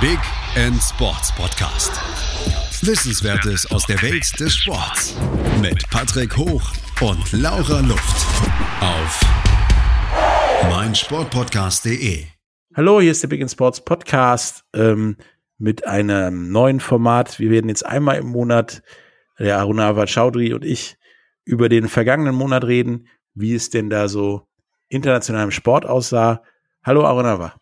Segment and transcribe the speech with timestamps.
[0.00, 0.20] Big
[0.54, 1.90] End Sports Podcast.
[2.86, 5.16] Wissenswertes aus der Welt des Sports
[5.60, 6.62] mit Patrick Hoch
[7.00, 8.26] und Laura Luft
[8.80, 9.20] auf
[10.70, 12.26] meinsportpodcast.de.
[12.76, 15.16] Hallo, hier ist der Big End Sports Podcast ähm,
[15.58, 17.40] mit einem neuen Format.
[17.40, 18.84] Wir werden jetzt einmal im Monat,
[19.40, 20.96] der Arunava Chaudhry und ich,
[21.44, 24.46] über den vergangenen Monat reden, wie es denn da so
[24.90, 26.44] international im Sport aussah.
[26.84, 27.57] Hallo Arunava.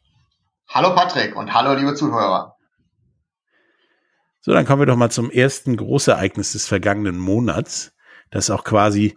[0.69, 2.57] Hallo Patrick und hallo liebe Zuhörer.
[4.41, 7.95] So, dann kommen wir doch mal zum ersten Großereignis des vergangenen Monats,
[8.31, 9.17] das auch quasi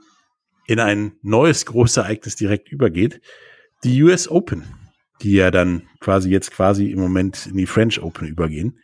[0.68, 3.22] in ein neues Großereignis direkt übergeht.
[3.84, 4.64] Die US Open,
[5.22, 8.80] die ja dann quasi jetzt quasi im Moment in die French Open übergehen.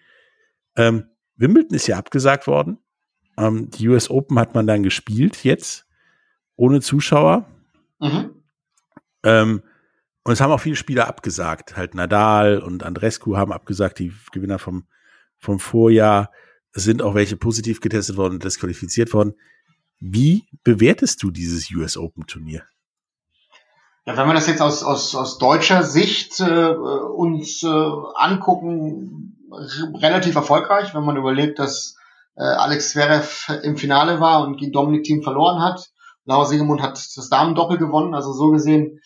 [0.75, 2.79] Ähm, Wimbledon ist ja abgesagt worden.
[3.37, 5.85] Ähm, die US Open hat man dann gespielt jetzt
[6.55, 7.45] ohne Zuschauer.
[7.99, 8.43] Mhm.
[9.23, 9.63] Ähm,
[10.25, 11.77] und es haben auch viele Spieler abgesagt.
[11.77, 14.87] Halt Nadal und Andrescu haben abgesagt, die Gewinner vom,
[15.37, 16.31] vom Vorjahr.
[16.73, 19.35] Es sind auch welche positiv getestet worden und disqualifiziert worden.
[19.99, 22.63] Wie bewertest du dieses US Open Turnier?
[24.07, 27.67] Ja, wenn wir das jetzt aus, aus, aus deutscher Sicht äh, uns äh,
[28.15, 29.37] angucken,
[30.01, 31.97] relativ erfolgreich, wenn man überlegt, dass
[32.35, 35.91] äh, Alex Zverev im Finale war und gegen Dominik Team verloren hat.
[36.25, 38.99] Laura Siegemund hat das Damen-Doppel gewonnen, also so gesehen äh,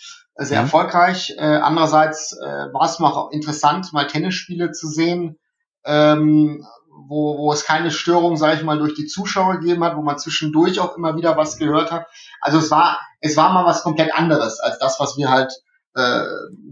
[0.46, 0.66] sehr mhm.
[0.66, 1.36] erfolgreich.
[1.38, 5.38] Äh, andererseits äh, war es auch interessant, mal Tennisspiele zu sehen,
[5.86, 6.66] ähm,
[7.08, 10.18] wo, wo es keine Störung, sage ich mal, durch die Zuschauer gegeben hat, wo man
[10.18, 12.08] zwischendurch auch immer wieder was gehört hat.
[12.42, 15.52] Also es war, es war mal was komplett anderes als das, was wir halt
[15.96, 16.24] äh,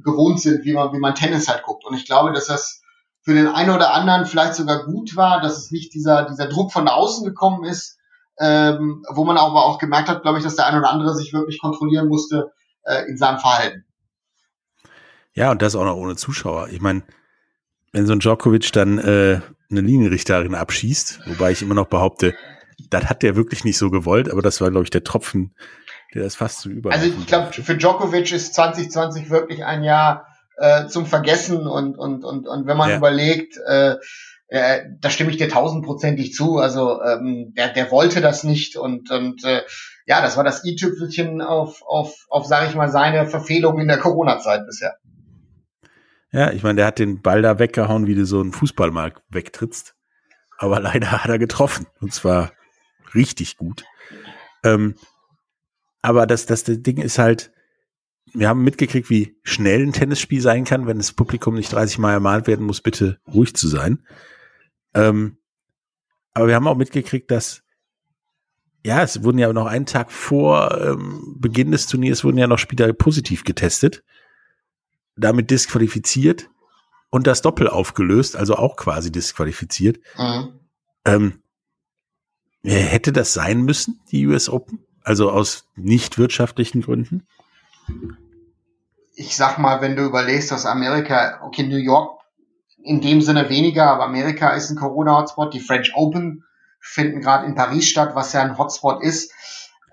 [0.03, 1.85] gewohnt sind, wie man, wie man Tennis halt guckt.
[1.85, 2.81] Und ich glaube, dass das
[3.21, 6.71] für den einen oder anderen vielleicht sogar gut war, dass es nicht dieser, dieser Druck
[6.71, 7.97] von außen gekommen ist,
[8.39, 11.33] ähm, wo man aber auch gemerkt hat, glaube ich, dass der eine oder andere sich
[11.33, 12.51] wirklich kontrollieren musste
[12.87, 13.85] äh, in seinem Verhalten.
[15.33, 16.69] Ja, und das auch noch ohne Zuschauer.
[16.69, 17.03] Ich meine,
[17.91, 22.33] wenn so ein Djokovic dann äh, eine Linienrichterin abschießt, wobei ich immer noch behaupte,
[22.89, 25.55] das hat der wirklich nicht so gewollt, aber das war, glaube ich, der Tropfen,
[26.13, 26.91] der das fast zu über.
[26.91, 32.23] Also ich glaube, für Djokovic ist 2020 wirklich ein Jahr äh, zum Vergessen und, und,
[32.23, 32.97] und, und wenn man ja.
[32.97, 33.95] überlegt, äh,
[34.47, 36.57] äh, da stimme ich dir tausendprozentig zu.
[36.57, 39.61] Also ähm, der, der wollte das nicht und, und äh,
[40.05, 43.97] ja, das war das i-Tüpfelchen auf, auf, auf, sage ich mal, seine Verfehlung in der
[43.97, 44.95] Corona-Zeit bisher.
[46.31, 49.95] Ja, ich meine, der hat den Ball da weggehauen, wie du so einen Fußballmarkt wegtrittst.
[50.57, 51.87] Aber leider hat er getroffen.
[51.99, 52.51] Und zwar
[53.13, 53.83] richtig gut.
[54.63, 54.95] Ähm,
[56.01, 57.51] aber das, das, das Ding ist halt,
[58.33, 62.13] wir haben mitgekriegt, wie schnell ein Tennisspiel sein kann, wenn das Publikum nicht 30 Mal
[62.13, 64.05] ermahnt werden muss, bitte ruhig zu sein.
[64.97, 65.37] Ähm,
[66.33, 67.63] aber wir haben auch mitgekriegt, dass
[68.85, 72.57] ja, es wurden ja noch einen Tag vor ähm, Beginn des Turniers wurden ja noch
[72.57, 74.03] Spieler positiv getestet,
[75.15, 76.49] damit disqualifiziert
[77.09, 79.99] und das Doppel aufgelöst, also auch quasi disqualifiziert.
[80.17, 80.59] Mhm.
[81.05, 81.41] Ähm,
[82.63, 84.79] hätte das sein müssen, die US Open?
[85.03, 87.27] Also aus nicht wirtschaftlichen Gründen?
[89.15, 92.16] Ich sag mal, wenn du überlegst, dass Amerika, okay, New York
[92.83, 96.43] in dem Sinne weniger, aber Amerika ist ein Corona-Hotspot, die French Open
[96.79, 99.31] finden gerade in Paris statt, was ja ein Hotspot ist.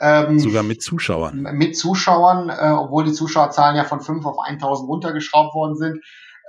[0.01, 1.47] Ähm, Sogar mit Zuschauern.
[1.53, 6.01] Mit Zuschauern, äh, obwohl die Zuschauerzahlen ja von 5 auf 1000 runtergeschraubt worden sind,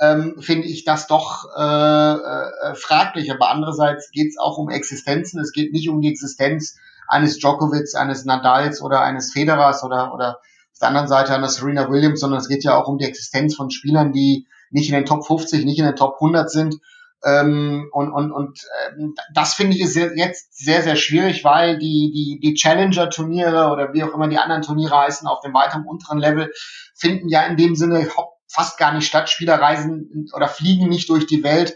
[0.01, 3.31] ähm, finde ich das doch äh, äh, fraglich.
[3.31, 5.39] Aber andererseits geht es auch um Existenzen.
[5.39, 10.39] Es geht nicht um die Existenz eines Djokovic, eines Nadals oder eines Federers oder, oder
[10.73, 13.55] auf der anderen Seite eines Serena Williams, sondern es geht ja auch um die Existenz
[13.55, 16.75] von Spielern, die nicht in den Top 50, nicht in den Top 100 sind
[17.25, 22.11] ähm, und und, und ähm, das finde ich ist jetzt sehr, sehr schwierig, weil die,
[22.13, 26.19] die, die Challenger-Turniere oder wie auch immer die anderen Turniere heißen auf dem weiteren unteren
[26.19, 26.51] Level
[26.95, 28.07] finden ja in dem Sinne
[28.47, 29.29] fast gar nicht statt.
[29.29, 31.75] Spieler reisen oder fliegen nicht durch die Welt.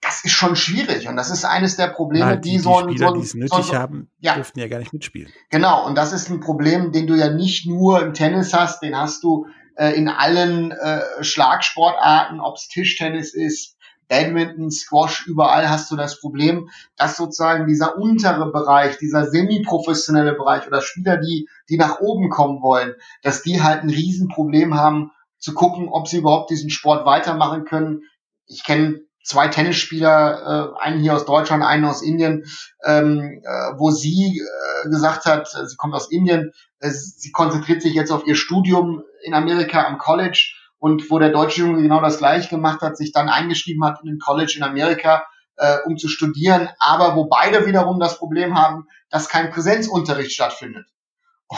[0.00, 2.90] Das ist schon schwierig und das ist eines der Probleme, Nein, die, die, so ein,
[2.90, 4.34] Spieler, so ein, die es nötig so, haben, ja.
[4.34, 5.32] dürften ja gar nicht mitspielen.
[5.50, 8.96] Genau, und das ist ein Problem, den du ja nicht nur im Tennis hast, den
[8.96, 9.46] hast du
[9.76, 13.76] äh, in allen äh, Schlagsportarten, ob es Tischtennis ist,
[14.08, 20.66] Badminton, Squash, überall hast du das Problem, dass sozusagen dieser untere Bereich, dieser semi-professionelle Bereich
[20.66, 25.54] oder Spieler, die, die nach oben kommen wollen, dass die halt ein Riesenproblem haben, zu
[25.54, 28.02] gucken, ob sie überhaupt diesen Sport weitermachen können.
[28.46, 32.44] Ich kenne zwei Tennisspieler, äh, einen hier aus Deutschland, einen aus Indien,
[32.84, 37.92] ähm, äh, wo sie äh, gesagt hat, sie kommt aus Indien, äh, sie konzentriert sich
[37.92, 42.18] jetzt auf ihr Studium in Amerika am College und wo der deutsche Junge genau das
[42.18, 45.24] gleiche gemacht hat, sich dann eingeschrieben hat in ein College in Amerika,
[45.56, 50.86] äh, um zu studieren, aber wo beide wiederum das Problem haben, dass kein Präsenzunterricht stattfindet.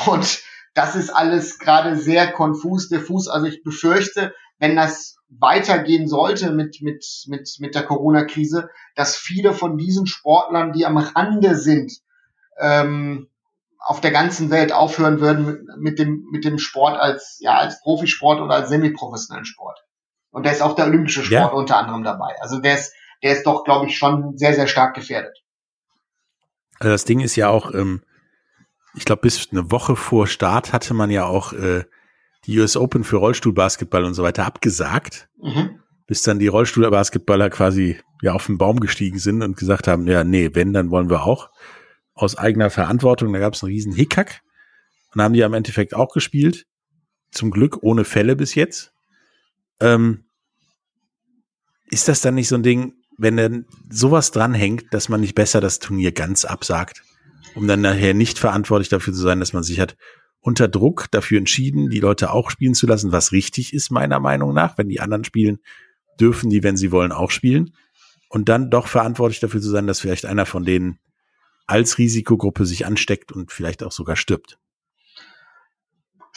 [0.07, 0.41] Und
[0.75, 3.29] das ist alles gerade sehr konfus, diffus.
[3.29, 9.53] Also ich befürchte, wenn das weitergehen sollte mit, mit, mit, mit der Corona-Krise, dass viele
[9.53, 11.93] von diesen Sportlern, die am Rande sind,
[12.59, 13.29] ähm,
[13.79, 18.41] auf der ganzen Welt aufhören würden mit dem, mit dem Sport als, ja, als Profisport
[18.41, 19.85] oder als semiprofessionellen Sport.
[20.31, 21.59] Und da ist auch der olympische Sport ja.
[21.59, 22.35] unter anderem dabei.
[22.41, 22.93] Also der ist,
[23.23, 25.43] der ist doch, glaube ich, schon sehr, sehr stark gefährdet.
[26.79, 28.03] Also das Ding ist ja auch, ähm,
[28.95, 31.85] ich glaube, bis eine Woche vor Start hatte man ja auch äh,
[32.47, 35.81] die US Open für Rollstuhlbasketball und so weiter abgesagt, mhm.
[36.07, 40.25] bis dann die Rollstuhlbasketballer quasi ja auf den Baum gestiegen sind und gesagt haben, ja,
[40.25, 41.51] nee, wenn, dann wollen wir auch.
[42.15, 44.41] Aus eigener Verantwortung, da gab es einen riesen Hickhack
[45.15, 46.67] und haben die am Endeffekt auch gespielt.
[47.31, 48.93] Zum Glück ohne Fälle bis jetzt.
[49.81, 50.25] Ähm,
[51.91, 55.61] ist das dann nicht so ein Ding, wenn dann sowas dranhängt, dass man nicht besser
[55.61, 57.03] das Turnier ganz absagt,
[57.55, 59.97] um dann nachher nicht verantwortlich dafür zu sein, dass man sich hat
[60.41, 64.55] unter Druck dafür entschieden, die Leute auch spielen zu lassen, was richtig ist, meiner Meinung
[64.55, 64.79] nach.
[64.79, 65.59] Wenn die anderen spielen,
[66.21, 67.75] dürfen die, wenn sie wollen, auch spielen.
[68.29, 70.99] Und dann doch verantwortlich dafür zu sein, dass vielleicht einer von denen
[71.67, 74.59] als Risikogruppe sich ansteckt und vielleicht auch sogar stirbt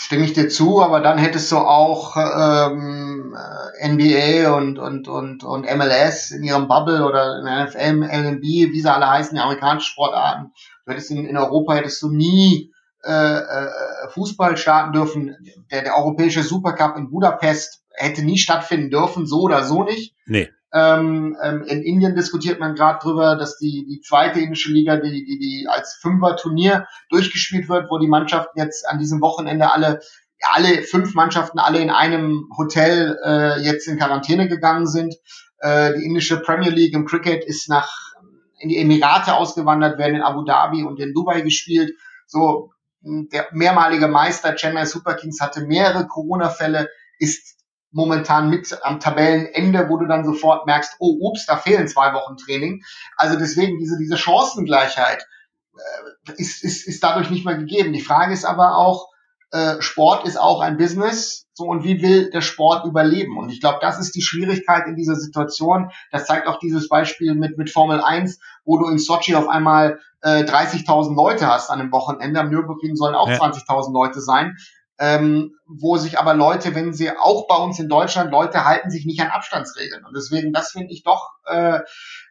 [0.02, 3.36] stimme ich dir zu, aber dann hättest du auch ähm,
[3.84, 8.92] NBA und, und, und, und MLS in ihrem Bubble oder in NFL, LNB, wie sie
[8.92, 10.54] alle heißen, die amerikanischen Sportarten.
[10.86, 13.70] Du hättest in, in Europa hättest du nie äh, äh,
[14.10, 15.36] Fußball starten dürfen.
[15.72, 20.16] Der, der europäische Supercup in Budapest hätte nie stattfinden dürfen, so oder so nicht.
[20.26, 20.50] Nee.
[20.74, 25.26] Ähm, ähm, in Indien diskutiert man gerade drüber, dass die, die zweite indische Liga, die,
[25.26, 30.00] die, die als Fünfer-Turnier durchgespielt wird, wo die Mannschaften jetzt an diesem Wochenende alle,
[30.40, 35.16] ja, alle fünf Mannschaften alle in einem Hotel äh, jetzt in Quarantäne gegangen sind.
[35.60, 37.92] Äh, die indische Premier League im Cricket ist nach
[38.60, 41.94] in die Emirate ausgewandert, werden in Abu Dhabi und in Dubai gespielt.
[42.28, 42.71] So
[43.02, 47.58] der mehrmalige Meister Chennai Super Kings hatte mehrere Corona-Fälle, ist
[47.92, 52.38] momentan mit am Tabellenende, wo du dann sofort merkst, oh, ups, da fehlen zwei Wochen
[52.38, 52.84] Training.
[53.18, 55.26] Also deswegen diese, diese Chancengleichheit
[55.76, 57.92] äh, ist, ist, ist dadurch nicht mehr gegeben.
[57.94, 59.10] Die Frage ist aber auch,
[59.52, 63.38] äh, Sport ist auch ein Business, so und wie will der Sport überleben?
[63.38, 65.92] Und ich glaube, das ist die Schwierigkeit in dieser Situation.
[66.12, 70.00] Das zeigt auch dieses Beispiel mit mit Formel 1, wo du in Sochi auf einmal
[70.22, 72.40] äh, 30.000 Leute hast an einem Wochenende.
[72.40, 73.38] Am Nürburgring sollen auch ja.
[73.38, 74.58] 20.000 Leute sein
[75.02, 79.04] ähm, wo sich aber Leute, wenn sie auch bei uns in Deutschland, Leute halten sich
[79.08, 80.06] nicht an Abstandsregeln.
[80.06, 81.80] Und deswegen, das finde ich doch äh,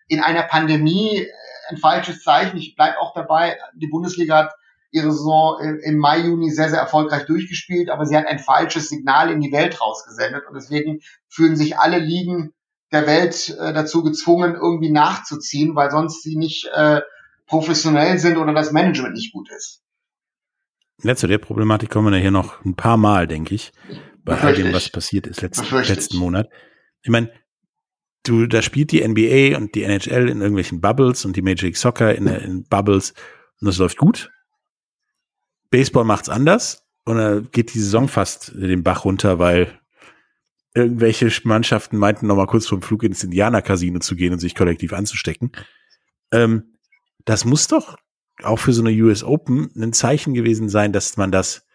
[0.07, 1.27] in einer Pandemie
[1.69, 2.59] ein falsches Zeichen.
[2.59, 4.53] Ich bleibe auch dabei, die Bundesliga hat
[4.91, 9.31] ihre Saison im Mai, Juni sehr, sehr erfolgreich durchgespielt, aber sie hat ein falsches Signal
[9.31, 10.47] in die Welt rausgesendet.
[10.49, 12.53] Und deswegen fühlen sich alle Ligen
[12.93, 17.01] der Welt äh, dazu gezwungen, irgendwie nachzuziehen, weil sonst sie nicht äh,
[17.47, 19.83] professionell sind oder das Management nicht gut ist.
[21.03, 23.73] Ja, zu der Problematik kommen wir hier noch ein paar Mal, denke ich,
[24.25, 26.49] bei all dem, was passiert ist letzten, letzten Monat.
[27.03, 27.33] Ich meine,
[28.25, 31.79] du, da spielt die NBA und die NHL in irgendwelchen Bubbles und die Major League
[31.79, 33.15] Soccer in, in Bubbles
[33.61, 34.31] und das läuft gut.
[35.71, 39.79] Baseball macht's anders und da geht die Saison fast den Bach runter, weil
[40.75, 44.93] irgendwelche Mannschaften meinten noch mal kurz vom Flug ins Indianer-Casino zu gehen und sich kollektiv
[44.93, 45.53] anzustecken.
[46.33, 46.77] Ähm,
[47.25, 47.97] das muss doch
[48.43, 51.67] auch für so eine US Open ein Zeichen gewesen sein, dass man das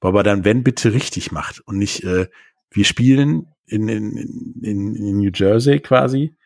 [0.00, 2.28] aber dann, wenn bitte richtig macht und nicht, äh,
[2.70, 4.16] wir spielen in, in,
[4.62, 6.36] in, in New Jersey quasi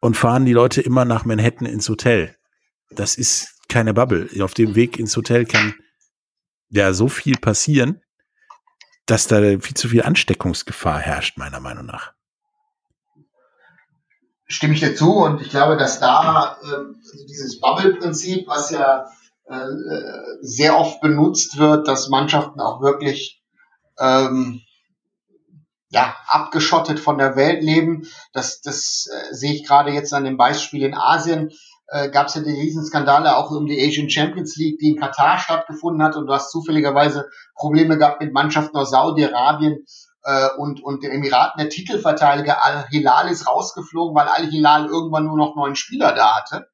[0.00, 2.34] und fahren die Leute immer nach Manhattan ins Hotel.
[2.90, 4.28] Das ist keine Bubble.
[4.42, 5.74] Auf dem Weg ins Hotel kann
[6.68, 8.02] ja so viel passieren,
[9.06, 12.12] dass da viel zu viel Ansteckungsgefahr herrscht, meiner Meinung nach
[14.50, 19.06] stimme ich dir zu und ich glaube, dass da äh, dieses Bubble-Prinzip, was ja
[19.44, 19.64] äh,
[20.42, 23.42] sehr oft benutzt wird, dass Mannschaften auch wirklich
[23.98, 24.62] ähm,
[25.88, 28.08] ja, abgeschottet von der Welt leben.
[28.32, 31.52] Das, das äh, sehe ich gerade jetzt an dem Beispiel in Asien.
[31.90, 35.38] Äh, Gab es ja die Riesenskandale auch um die Asian Champions League, die in Katar
[35.38, 39.84] stattgefunden hat und du hast zufälligerweise Probleme gehabt mit Mannschaften aus Saudi-Arabien
[40.22, 41.58] äh, und, und den Emiraten.
[41.58, 46.68] Der Titelverteidiger Al-Hilal ist rausgeflogen, weil Al-Hilal irgendwann nur noch neun Spieler da hatte.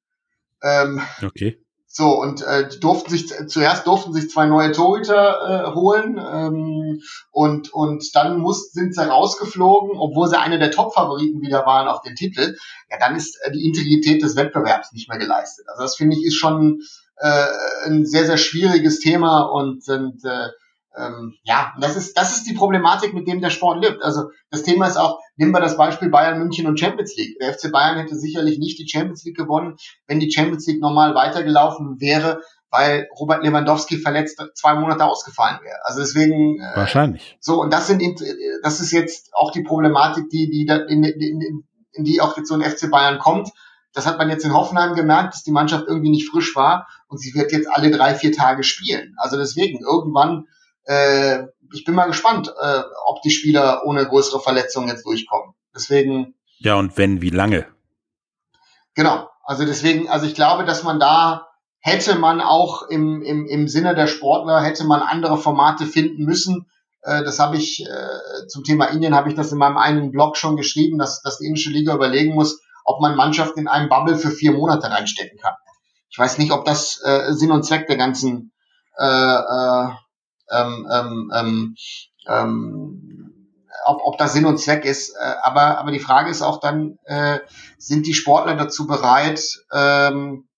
[0.62, 1.65] Ähm, okay.
[1.98, 7.00] So, und äh, durften sich zuerst durften sich zwei neue Torhüter äh, holen ähm,
[7.30, 12.02] und, und dann muss, sind sie rausgeflogen, obwohl sie eine der Top-Favoriten wieder waren auf
[12.02, 12.58] den Titel.
[12.90, 15.64] Ja, dann ist äh, die Integrität des Wettbewerbs nicht mehr geleistet.
[15.70, 16.82] Also das finde ich ist schon
[17.16, 17.46] äh,
[17.86, 20.48] ein sehr, sehr schwieriges Thema und, und äh,
[20.96, 24.02] ähm, ja, das ist, das ist die Problematik, mit dem der Sport lebt.
[24.02, 27.38] Also das Thema ist auch, nehmen wir das Beispiel Bayern München und Champions League.
[27.38, 29.76] Der FC Bayern hätte sicherlich nicht die Champions League gewonnen,
[30.06, 35.78] wenn die Champions League normal weitergelaufen wäre, weil Robert Lewandowski verletzt zwei Monate ausgefallen wäre.
[35.84, 36.60] Also deswegen.
[36.60, 37.36] Äh, Wahrscheinlich.
[37.40, 38.02] So, und das sind,
[38.62, 42.48] das ist jetzt auch die Problematik, die, die in, in, in, in die auch jetzt
[42.48, 43.50] so ein FC Bayern kommt.
[43.92, 47.18] Das hat man jetzt in Hoffenheim gemerkt, dass die Mannschaft irgendwie nicht frisch war und
[47.18, 49.14] sie wird jetzt alle drei, vier Tage spielen.
[49.16, 50.44] Also deswegen, irgendwann,
[50.86, 55.54] äh, ich bin mal gespannt, äh, ob die Spieler ohne größere Verletzungen jetzt durchkommen.
[55.74, 56.34] Deswegen.
[56.58, 57.66] Ja, und wenn, wie lange?
[58.94, 59.28] Genau.
[59.44, 61.46] Also deswegen, also ich glaube, dass man da
[61.80, 66.66] hätte man auch im, im, im Sinne der Sportler, hätte man andere Formate finden müssen.
[67.02, 70.36] Äh, das habe ich äh, zum Thema Indien, habe ich das in meinem einen Blog
[70.36, 74.16] schon geschrieben, dass, dass die indische Liga überlegen muss, ob man Mannschaften in einem Bubble
[74.16, 75.54] für vier Monate reinstecken kann.
[76.10, 78.52] Ich weiß nicht, ob das äh, Sinn und Zweck der ganzen
[78.98, 79.88] äh, äh,
[80.50, 81.76] ähm, ähm, ähm,
[82.28, 83.32] ähm
[83.84, 85.10] ob, ob das Sinn und Zweck ist.
[85.10, 87.38] Äh, aber, aber die Frage ist auch dann, äh,
[87.78, 89.40] sind die Sportler dazu bereit,
[89.72, 90.48] ähm,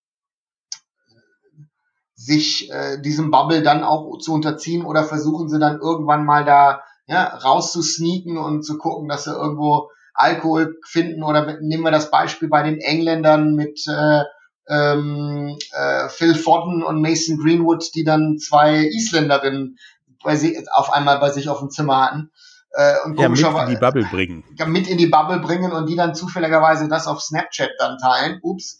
[2.15, 6.81] sich äh, diesem Bubble dann auch zu unterziehen oder versuchen sie dann irgendwann mal da
[7.07, 12.49] ja, rauszusneaken und zu gucken, dass sie irgendwo Alkohol finden oder nehmen wir das Beispiel
[12.49, 14.23] bei den Engländern mit äh,
[14.69, 19.77] ähm, äh, Phil Fodden und Mason Greenwood, die dann zwei Isländerinnen
[20.23, 22.31] bei sie, auf einmal bei sich auf dem Zimmer hatten.
[22.71, 24.43] Äh, und ja, mit in die Bubble bringen.
[24.67, 28.39] Mit in die Bubble bringen und die dann zufälligerweise das auf Snapchat dann teilen.
[28.43, 28.79] Ups.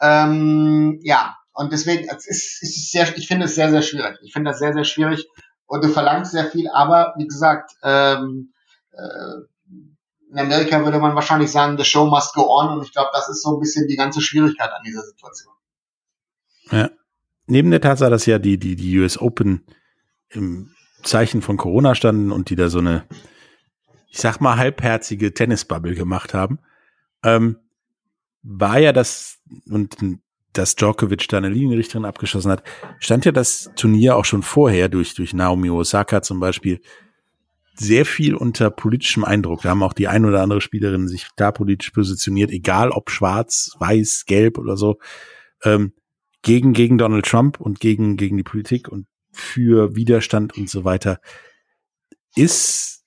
[0.00, 4.18] Ähm, ja, und deswegen es ist es ist sehr, ich finde es sehr, sehr schwierig.
[4.22, 5.26] Ich finde das sehr, sehr schwierig
[5.66, 8.52] und du verlangst sehr viel, aber wie gesagt, ähm,
[8.92, 9.42] äh,
[10.36, 13.28] in Amerika würde man wahrscheinlich sagen, the show must go on und ich glaube, das
[13.28, 15.54] ist so ein bisschen die ganze Schwierigkeit an dieser Situation.
[16.70, 16.90] Ja.
[17.46, 19.64] Neben der Tatsache, dass ja die, die, die US Open
[20.28, 23.04] im Zeichen von Corona standen und die da so eine,
[24.08, 26.58] ich sag mal, halbherzige Tennisbubble gemacht haben,
[27.24, 27.56] ähm,
[28.42, 29.38] war ja das,
[29.70, 29.96] und
[30.52, 32.62] dass Djokovic da eine Linienrichterin abgeschossen hat,
[32.98, 36.80] stand ja das Turnier auch schon vorher durch, durch Naomi Osaka zum Beispiel
[37.78, 39.62] sehr viel unter politischem Eindruck.
[39.62, 43.72] Da haben auch die ein oder andere Spielerin sich da politisch positioniert, egal ob schwarz,
[43.78, 44.98] weiß, gelb oder so,
[45.62, 45.92] ähm,
[46.42, 51.20] gegen, gegen Donald Trump und gegen, gegen die Politik und für Widerstand und so weiter.
[52.34, 53.04] Ist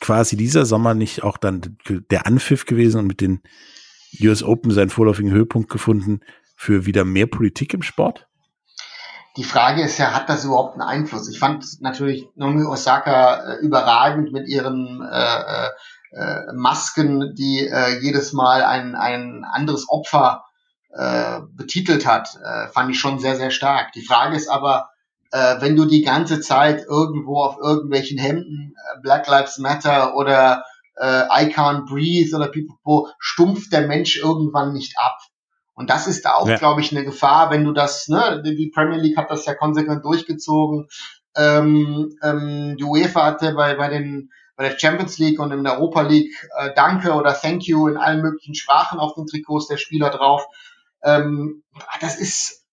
[0.00, 3.42] quasi dieser Sommer nicht auch dann der Anpfiff gewesen und mit den
[4.20, 6.20] US Open seinen vorläufigen Höhepunkt gefunden
[6.56, 8.29] für wieder mehr Politik im Sport?
[9.36, 11.28] Die Frage ist ja, hat das überhaupt einen Einfluss?
[11.28, 15.68] Ich fand natürlich Naomi Osaka äh, überragend mit ihren äh, äh,
[16.12, 20.44] äh, Masken, die äh, jedes Mal ein, ein anderes Opfer
[20.92, 23.92] äh, betitelt hat, äh, fand ich schon sehr, sehr stark.
[23.92, 24.90] Die Frage ist aber,
[25.30, 30.64] äh, wenn du die ganze Zeit irgendwo auf irgendwelchen Hemden äh, Black Lives Matter oder
[30.96, 35.18] äh, I can't breathe oder People stumpft der Mensch irgendwann nicht ab.
[35.80, 36.56] Und das ist da auch, ja.
[36.56, 40.04] glaube ich, eine Gefahr, wenn du das, ne, die Premier League hat das ja konsequent
[40.04, 40.88] durchgezogen.
[41.34, 45.78] Ähm, ähm, die UEFA hatte bei, bei den bei der Champions League und in der
[45.78, 49.78] Europa League äh, Danke oder Thank you in allen möglichen Sprachen auf den Trikots der
[49.78, 50.44] Spieler drauf.
[51.02, 51.62] Ähm,
[52.02, 52.66] das ist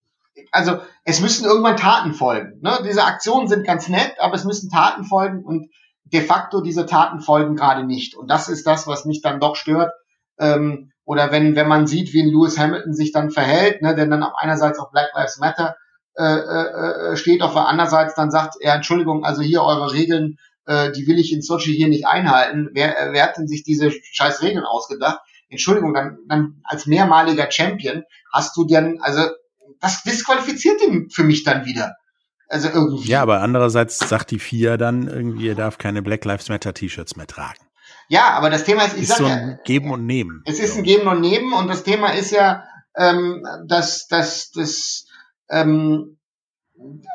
[0.52, 2.60] also es müssen irgendwann Taten folgen.
[2.60, 2.78] Ne?
[2.84, 5.70] Diese Aktionen sind ganz nett, aber es müssen Taten folgen und
[6.04, 8.14] de facto diese Taten folgen gerade nicht.
[8.14, 9.94] Und das ist das, was mich dann doch stört.
[10.38, 14.22] Ähm, oder wenn, wenn man sieht, wie Lewis Hamilton sich dann verhält, ne, denn dann
[14.22, 15.74] auf einerseits auf Black Lives Matter
[16.18, 20.36] äh, äh, äh steht, auf der andererseits dann sagt er, Entschuldigung, also hier eure Regeln,
[20.66, 22.68] äh, die will ich in Sochi hier nicht einhalten.
[22.74, 25.20] Wer, äh, wer hat denn sich diese scheiß Regeln ausgedacht?
[25.48, 29.22] Entschuldigung, dann, dann als mehrmaliger Champion hast du dann, also
[29.80, 31.94] das disqualifiziert ihn für mich dann wieder.
[32.50, 33.08] Also irgendwie.
[33.08, 37.16] Ja, aber andererseits sagt die FIA dann irgendwie, er darf keine Black Lives Matter T-Shirts
[37.16, 37.67] mehr tragen.
[38.08, 40.42] Ja, aber das Thema ist, ich ist sag so ein ja, Geben und Nehmen.
[40.46, 42.64] Es ist ein Geben und Nehmen und das Thema ist ja,
[42.96, 45.06] ähm, dass, dass, dass
[45.50, 46.18] ähm,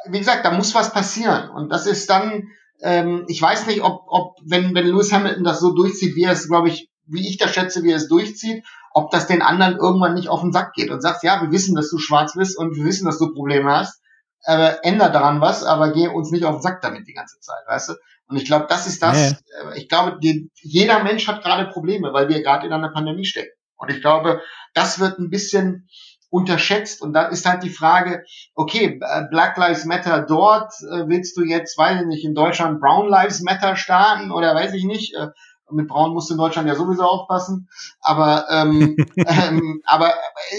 [0.07, 2.49] wie gesagt, da muss was passieren und das ist dann,
[2.81, 6.33] ähm, ich weiß nicht, ob, ob wenn, wenn Lewis Hamilton das so durchzieht, wie er
[6.33, 9.77] es, glaube ich, wie ich das schätze, wie er es durchzieht, ob das den anderen
[9.77, 12.57] irgendwann nicht auf den Sack geht und sagt, ja, wir wissen, dass du schwarz bist
[12.57, 13.99] und wir wissen, dass du Probleme hast,
[14.45, 17.63] aber änder daran was, aber geh uns nicht auf den Sack damit die ganze Zeit,
[17.67, 17.93] weißt du?
[18.27, 19.71] Und ich glaube, das ist das, ja.
[19.71, 23.25] Äh, ich glaube, die, jeder Mensch hat gerade Probleme, weil wir gerade in einer Pandemie
[23.25, 23.51] stecken.
[23.75, 24.41] Und ich glaube,
[24.73, 25.89] das wird ein bisschen
[26.29, 27.01] unterschätzt.
[27.01, 28.23] Und da ist halt die Frage,
[28.55, 32.79] okay, äh, Black Lives Matter dort, äh, willst du jetzt, weiß ich nicht, in Deutschland
[32.79, 35.15] Brown Lives Matter starten oder weiß ich nicht,
[35.73, 37.69] mit Braun musst du in Deutschland ja sowieso aufpassen.
[37.99, 40.13] Aber, ähm, ähm, aber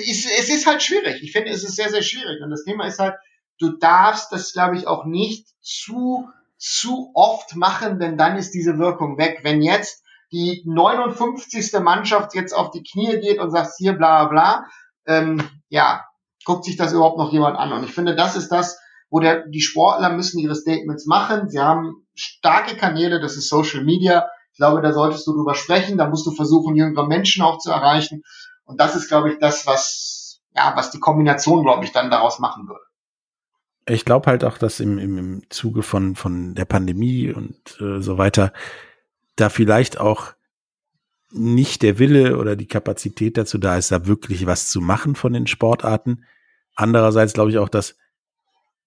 [0.09, 1.23] es, es ist halt schwierig.
[1.23, 2.43] Ich finde, es ist sehr, sehr schwierig.
[2.43, 3.15] Und das Thema ist halt,
[3.59, 8.79] du darfst das, glaube ich, auch nicht zu, zu oft machen, denn dann ist diese
[8.79, 9.41] Wirkung weg.
[9.43, 11.81] Wenn jetzt die 59.
[11.81, 14.67] Mannschaft jetzt auf die Knie geht und sagt hier bla bla,
[15.07, 16.05] ähm, ja,
[16.45, 17.73] guckt sich das überhaupt noch jemand an?
[17.73, 18.79] Und ich finde, das ist das,
[19.11, 21.49] wo der, die Sportler müssen ihre Statements machen.
[21.49, 24.27] Sie haben starke Kanäle, das ist Social Media.
[24.53, 27.71] Ich glaube, da solltest du drüber sprechen, da musst du versuchen, jüngere Menschen auch zu
[27.71, 28.23] erreichen.
[28.65, 32.39] Und das ist, glaube ich, das, was, ja, was die Kombination, glaube ich, dann daraus
[32.39, 32.84] machen würde.
[33.87, 38.01] Ich glaube halt auch, dass im, im, im Zuge von, von der Pandemie und äh,
[38.01, 38.53] so weiter
[39.37, 40.35] da vielleicht auch
[41.31, 45.33] nicht der Wille oder die Kapazität dazu da ist, da wirklich was zu machen von
[45.33, 46.25] den Sportarten.
[46.77, 47.97] Andererseits glaube ich auch, dass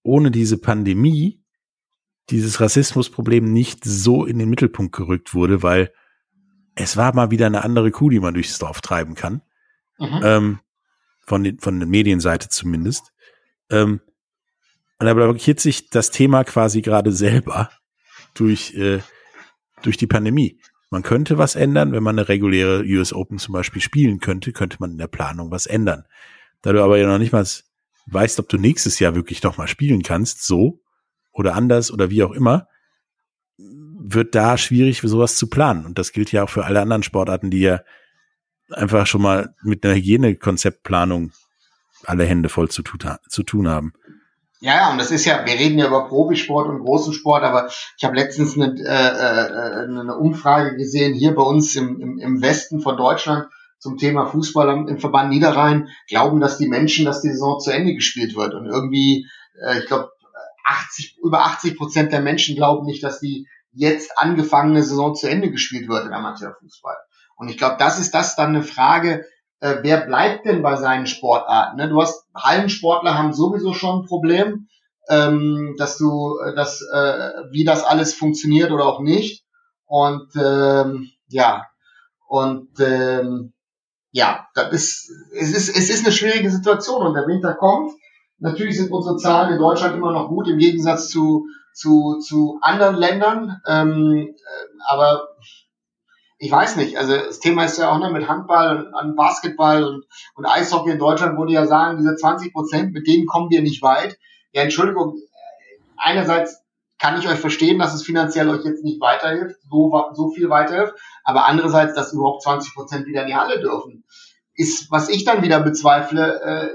[0.02, 1.42] ohne diese Pandemie
[2.30, 5.92] dieses Rassismusproblem nicht so in den Mittelpunkt gerückt wurde, weil
[6.74, 9.42] es war mal wieder eine andere Kuh, die man durchs Dorf treiben kann.
[9.98, 10.20] Mhm.
[10.22, 10.58] Ähm,
[11.20, 13.12] von, den, von der Medienseite zumindest.
[13.70, 14.00] Ähm,
[14.98, 17.70] und da blockiert sich das Thema quasi gerade selber
[18.34, 19.00] durch, äh,
[19.82, 20.60] durch die Pandemie.
[20.90, 24.78] Man könnte was ändern, wenn man eine reguläre US Open zum Beispiel spielen könnte, könnte
[24.80, 26.04] man in der Planung was ändern.
[26.62, 27.46] Da du aber ja noch nicht mal
[28.06, 30.80] weißt, ob du nächstes Jahr wirklich noch mal spielen kannst, so
[31.32, 32.68] oder anders oder wie auch immer,
[33.58, 35.84] wird da schwierig sowas zu planen.
[35.84, 37.82] Und das gilt ja auch für alle anderen Sportarten, die ja
[38.70, 41.32] einfach schon mal mit einer Hygienekonzeptplanung
[42.04, 43.92] alle Hände voll zu tun haben.
[44.60, 47.68] Ja, ja, und das ist ja, wir reden ja über Profisport und großen Sport, aber
[47.96, 52.42] ich habe letztens eine, äh, äh, eine Umfrage gesehen, hier bei uns im, im, im
[52.42, 53.46] Westen von Deutschland
[53.78, 57.94] zum Thema Fußball im Verband Niederrhein, glauben, dass die Menschen, dass die Saison zu Ende
[57.94, 58.54] gespielt wird.
[58.54, 59.28] Und irgendwie,
[59.64, 60.10] äh, ich glaube,
[60.64, 65.52] 80, über 80 Prozent der Menschen glauben nicht, dass die jetzt angefangene Saison zu Ende
[65.52, 66.96] gespielt wird im Amateurfußball.
[67.36, 69.24] Und ich glaube, das ist das dann eine Frage,
[69.60, 71.76] äh, wer bleibt denn bei seinen Sportarten?
[71.76, 71.88] Ne?
[71.88, 74.68] Du hast Hallensportler haben sowieso schon ein Problem,
[75.08, 79.44] ähm, dass du, äh, dass, äh, wie das alles funktioniert oder auch nicht.
[79.86, 81.66] Und ähm, ja,
[82.28, 83.52] und ähm,
[84.10, 87.92] ja, das ist, es ist, es ist eine schwierige Situation und der Winter kommt.
[88.38, 92.96] Natürlich sind unsere Zahlen in Deutschland immer noch gut im Gegensatz zu, zu, zu anderen
[92.96, 93.60] Ländern.
[93.66, 95.28] Ähm, äh, aber
[96.38, 100.04] ich weiß nicht, also das Thema ist ja auch noch mit Handball und Basketball und,
[100.34, 103.60] und Eishockey in Deutschland, wo die ja sagen, diese 20 Prozent, mit denen kommen wir
[103.60, 104.18] nicht weit.
[104.52, 105.20] Ja, Entschuldigung,
[105.96, 106.62] einerseits
[106.98, 110.94] kann ich euch verstehen, dass es finanziell euch jetzt nicht weiterhilft, so, so viel weiterhilft,
[111.24, 114.04] aber andererseits, dass überhaupt 20 Prozent wieder in die Halle dürfen,
[114.54, 116.68] ist, was ich dann wieder bezweifle, äh,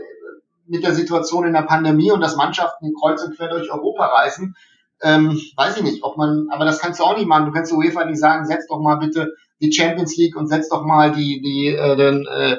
[0.65, 4.55] mit der Situation in der Pandemie und dass Mannschaften kreuz und quer durch Europa reisen,
[5.03, 7.45] ähm, weiß ich nicht, ob man, aber das kannst du auch nicht machen.
[7.45, 10.69] Du kannst der UEFA nicht sagen, setz doch mal bitte die Champions League und setz
[10.69, 12.57] doch mal die, die, äh, den, äh,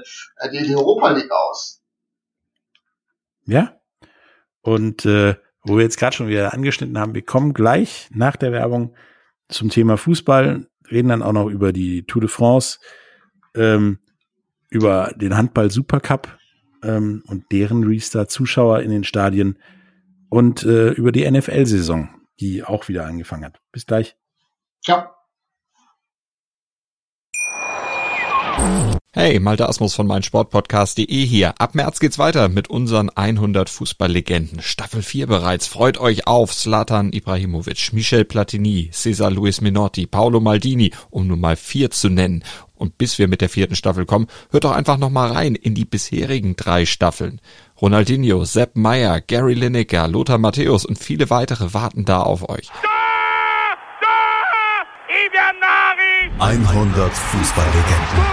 [0.53, 1.83] die, die Europa League aus.
[3.47, 3.77] Ja.
[4.63, 8.53] Und äh, wo wir jetzt gerade schon wieder angeschnitten haben, wir kommen gleich nach der
[8.53, 8.95] Werbung
[9.49, 12.79] zum Thema Fußball, reden dann auch noch über die Tour de France,
[13.55, 13.99] ähm,
[14.71, 16.39] über den Handball Supercup
[16.83, 19.59] ähm, und deren Restart-Zuschauer in den Stadien
[20.29, 22.09] und äh, über die NFL-Saison,
[22.41, 23.61] die auch wieder angefangen hat.
[23.73, 24.17] Bis gleich.
[24.85, 25.07] Ciao.
[29.17, 31.55] Hey, Malte Asmus von meinsportpodcast.de hier.
[31.61, 34.61] Ab März geht's weiter mit unseren 100 Fußballlegenden.
[34.61, 35.69] Staffel 4 bereits.
[35.69, 41.55] Freut euch auf Zlatan Ibrahimovic, Michel Platini, Cesar Luis Minotti, Paolo Maldini, um nur mal
[41.55, 42.43] vier zu nennen.
[42.75, 45.77] Und bis wir mit der vierten Staffel kommen, hört doch einfach noch mal rein in
[45.77, 47.41] die bisherigen drei Staffeln.
[47.85, 52.71] Ronaldinho, Sepp Meyer, Gary Lineker, Lothar Matthäus und viele weitere warten da auf euch.
[56.39, 58.25] 100 Fußballlegenden.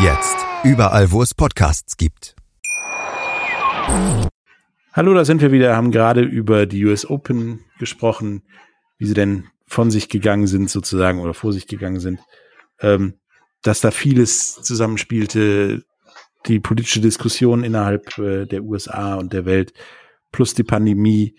[0.00, 0.36] Jetzt.
[0.64, 2.34] Überall, wo es Podcasts gibt.
[4.92, 8.42] Hallo, da sind wir wieder, haben gerade über die US Open gesprochen,
[8.98, 12.18] wie sie denn von sich gegangen sind sozusagen oder vor sich gegangen sind.
[12.80, 13.20] Ähm,
[13.62, 15.84] dass da vieles zusammenspielte,
[16.48, 19.72] die politische Diskussion innerhalb äh, der USA und der Welt
[20.32, 21.36] plus die Pandemie.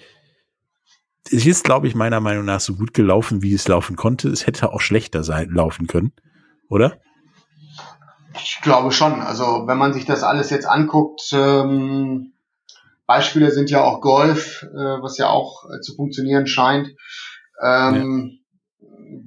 [1.30, 4.30] Es ist, glaube ich, meiner Meinung nach so gut gelaufen, wie es laufen konnte.
[4.30, 6.13] Es hätte auch schlechter sein, laufen können,
[6.70, 6.98] oder?
[8.34, 9.22] Ich glaube schon.
[9.22, 12.34] Also wenn man sich das alles jetzt anguckt, ähm,
[13.06, 16.89] Beispiele sind ja auch Golf, äh, was ja auch äh, zu funktionieren scheint.
[17.62, 18.39] Ähm,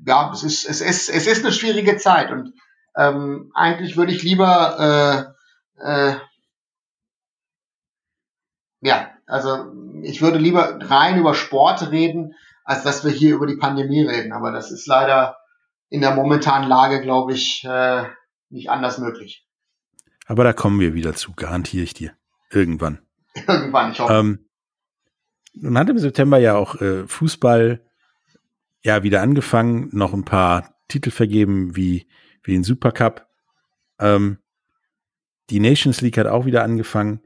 [0.07, 0.25] ja.
[0.27, 2.53] ja, es ist es ist es ist eine schwierige Zeit und
[2.97, 5.30] ähm, eigentlich würde ich lieber
[5.81, 6.15] äh,
[8.81, 13.57] ja, also ich würde lieber rein über Sport reden, als dass wir hier über die
[13.57, 14.33] Pandemie reden.
[14.33, 15.37] Aber das ist leider
[15.89, 18.05] in der momentanen Lage, glaube ich, äh,
[18.49, 19.47] nicht anders möglich.
[20.27, 22.13] Aber da kommen wir wieder zu, garantiere ich dir.
[22.51, 23.01] Irgendwann.
[23.47, 24.15] Irgendwann, ich hoffe.
[24.15, 24.47] Ähm,
[25.55, 27.85] nun hat im September ja auch äh, Fußball
[28.83, 32.09] ja wieder angefangen, noch ein paar Titel vergeben wie,
[32.43, 33.27] wie den Supercup.
[33.99, 34.39] Ähm,
[35.51, 37.21] die Nations League hat auch wieder angefangen.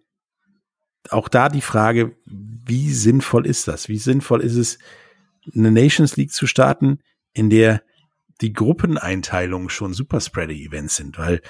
[1.11, 3.89] Auch da die Frage, wie sinnvoll ist das?
[3.89, 4.79] Wie sinnvoll ist es,
[5.55, 7.01] eine Nations League zu starten,
[7.35, 7.83] in der
[8.41, 11.19] die Gruppeneinteilungen schon Superspreader-Events sind?
[11.19, 11.43] Weil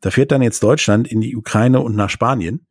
[0.00, 2.66] da fährt dann jetzt Deutschland in die Ukraine und nach Spanien,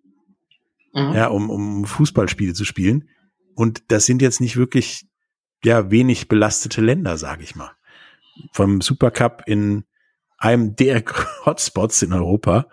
[0.93, 1.13] mhm.
[1.13, 3.07] ja, um, um Fußballspiele zu spielen.
[3.55, 5.05] Und das sind jetzt nicht wirklich,
[5.63, 7.71] ja, wenig belastete Länder, sage ich mal.
[8.51, 9.83] Vom Supercup in
[10.39, 11.03] einem der
[11.45, 12.65] Hotspots in Europa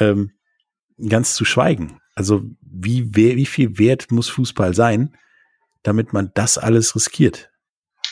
[0.00, 0.32] ähm,
[1.08, 2.00] ganz zu schweigen.
[2.14, 5.16] Also wie, wie viel wert muss Fußball sein,
[5.82, 7.50] damit man das alles riskiert?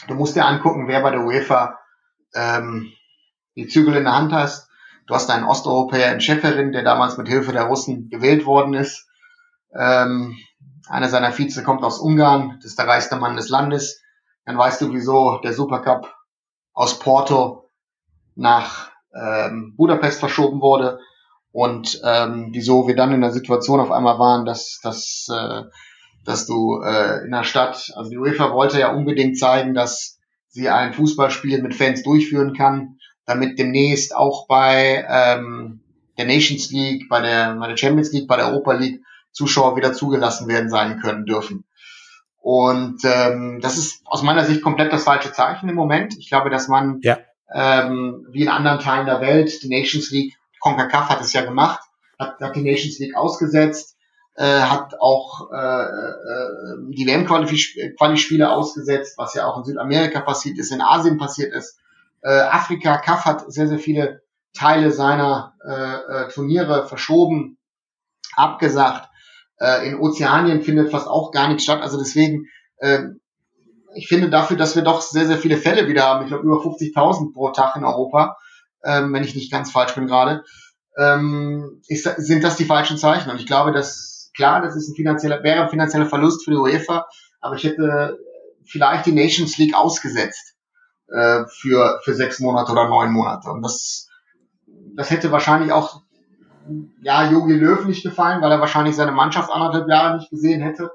[0.06, 1.78] Du musst dir angucken, wer bei der UEFA
[2.34, 2.92] ähm,
[3.56, 4.68] die Zügel in der Hand hast.
[5.06, 9.06] Du hast einen Osteuropäer in Schäferin, der damals mit Hilfe der Russen gewählt worden ist.
[9.74, 10.36] Ähm,
[10.88, 14.02] einer seiner Vize kommt aus Ungarn, das ist der reichste Mann des Landes.
[14.44, 16.14] Dann weißt du, wieso der Supercup
[16.72, 17.70] aus Porto
[18.34, 21.00] nach ähm, Budapest verschoben wurde
[21.52, 25.62] und ähm, wieso wir dann in der Situation auf einmal waren, dass, dass, äh,
[26.24, 30.68] dass du äh, in der Stadt, also die UEFA wollte ja unbedingt zeigen, dass sie
[30.68, 35.80] ein Fußballspiel mit Fans durchführen kann, damit demnächst auch bei ähm,
[36.16, 39.92] der Nations League, bei der, bei der Champions League, bei der Europa League Zuschauer wieder
[39.92, 41.64] zugelassen werden sein können dürfen.
[42.40, 46.16] Und ähm, das ist aus meiner Sicht komplett das falsche Zeichen im Moment.
[46.18, 47.18] Ich glaube, dass man ja.
[47.52, 51.80] ähm, wie in anderen Teilen der Welt die Nations League CONCACAF hat es ja gemacht,
[52.18, 53.96] hat, hat die Nations League ausgesetzt,
[54.34, 56.12] äh, hat auch äh, äh,
[56.90, 61.78] die WM-Quali-Spiele ausgesetzt, was ja auch in Südamerika passiert ist, in Asien passiert ist.
[62.22, 64.22] Äh, Afrika, CAF hat sehr, sehr viele
[64.54, 67.58] Teile seiner äh, äh, Turniere verschoben,
[68.34, 69.08] abgesagt.
[69.58, 71.82] Äh, in Ozeanien findet fast auch gar nichts statt.
[71.82, 72.46] Also deswegen,
[72.78, 73.00] äh,
[73.94, 76.22] ich finde dafür, dass wir doch sehr, sehr viele Fälle wieder haben.
[76.22, 78.36] Ich glaube, über 50.000 pro Tag in Europa
[78.84, 80.44] ähm, wenn ich nicht ganz falsch bin gerade,
[80.96, 83.30] ähm, ist, sind das die falschen Zeichen.
[83.30, 86.56] Und ich glaube, dass klar, das ist ein finanzieller, wäre ein finanzieller Verlust für die
[86.56, 87.06] UEFA,
[87.40, 88.18] aber ich hätte
[88.64, 90.54] vielleicht die Nations League ausgesetzt
[91.08, 93.50] äh, für, für sechs Monate oder neun Monate.
[93.50, 94.08] Und das,
[94.94, 96.02] das hätte wahrscheinlich auch
[97.02, 100.90] ja, Jogi Löw nicht gefallen, weil er wahrscheinlich seine Mannschaft anderthalb Jahre nicht gesehen hätte.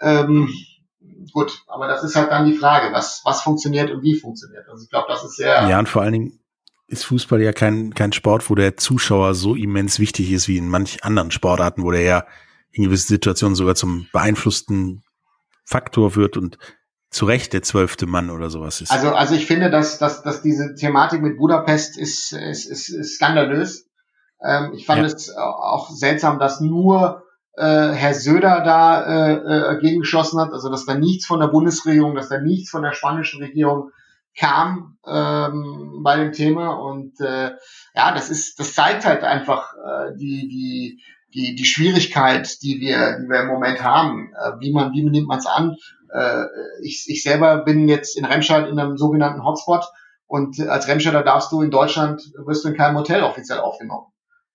[0.00, 0.48] Ähm,
[1.32, 4.68] gut, aber das ist halt dann die Frage, was, was funktioniert und wie funktioniert.
[4.68, 5.68] Also ich glaube, das ist sehr.
[5.68, 6.40] Ja, und vor allen Dingen,
[6.88, 10.68] ist Fußball ja kein, kein Sport, wo der Zuschauer so immens wichtig ist wie in
[10.68, 12.26] manch anderen Sportarten, wo der ja
[12.70, 15.02] in gewissen Situationen sogar zum beeinflussten
[15.64, 16.58] Faktor wird und
[17.10, 18.90] zu Recht der zwölfte Mann oder sowas ist.
[18.90, 23.16] Also, also ich finde, dass, dass, dass diese Thematik mit Budapest ist, ist, ist, ist
[23.16, 23.88] skandalös.
[24.44, 25.06] Ähm, ich fand ja.
[25.06, 27.24] es auch seltsam, dass nur
[27.56, 32.14] äh, Herr Söder da äh, äh, gegengeschossen hat, also dass da nichts von der Bundesregierung,
[32.14, 33.90] dass da nichts von der spanischen Regierung
[34.36, 37.52] kam ähm, bei dem Thema und äh,
[37.94, 41.02] ja, das ist, das zeigt halt einfach äh, die die
[41.34, 45.28] die die Schwierigkeit, die wir die wir im Moment haben, äh, wie man wie nimmt
[45.28, 45.76] man es an?
[46.12, 46.44] Äh,
[46.82, 49.84] ich ich selber bin jetzt in Remscheid in einem sogenannten Hotspot
[50.26, 54.06] und als Remscheider darfst du in Deutschland wirst du in keinem Hotel offiziell aufgenommen.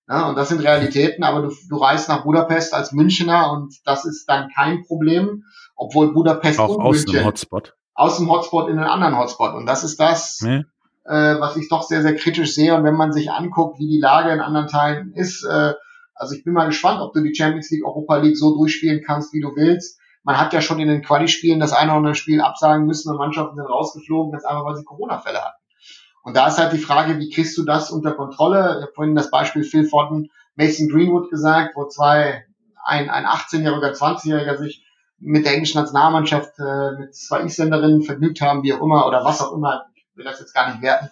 [0.08, 4.04] Ja, und das sind Realitäten, aber du, du reist nach Budapest als Münchner und das
[4.04, 8.88] ist dann kein Problem, obwohl Budapest auch aus dem Hotspot aus dem Hotspot in einen
[8.88, 9.54] anderen Hotspot.
[9.54, 10.64] Und das ist das, nee.
[11.06, 12.76] äh, was ich doch sehr, sehr kritisch sehe.
[12.76, 15.74] Und wenn man sich anguckt, wie die Lage in anderen Teilen ist, äh,
[16.16, 19.34] also ich bin mal gespannt, ob du die Champions League, Europa League so durchspielen kannst,
[19.34, 20.00] wie du willst.
[20.24, 23.18] Man hat ja schon in den Quali-Spielen das eine oder andere Spiel absagen müssen und
[23.18, 25.58] Mannschaften sind rausgeflogen, jetzt einfach, weil sie Corona-Fälle hatten.
[26.24, 28.76] Und da ist halt die Frage, wie kriegst du das unter Kontrolle?
[28.78, 32.46] Ich habe vorhin das Beispiel Phil Foden, Mason Greenwood gesagt, wo zwei,
[32.86, 34.86] ein, ein 18-jähriger, 20-jähriger sich
[35.22, 39.42] mit der englischen Nationalmannschaft, äh, mit zwei Isländerinnen vergnügt haben, wie auch immer, oder was
[39.42, 41.10] auch immer, ich will das jetzt gar nicht werten.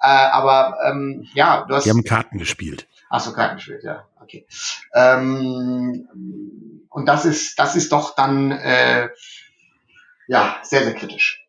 [0.00, 1.84] Äh, aber ähm, ja, du hast.
[1.84, 2.88] Die haben Karten gespielt.
[3.08, 4.46] Ach so, Karten gespielt, ja, okay.
[4.94, 6.08] Ähm,
[6.88, 9.08] und das ist, das ist doch dann äh,
[10.26, 11.46] ja sehr, sehr kritisch.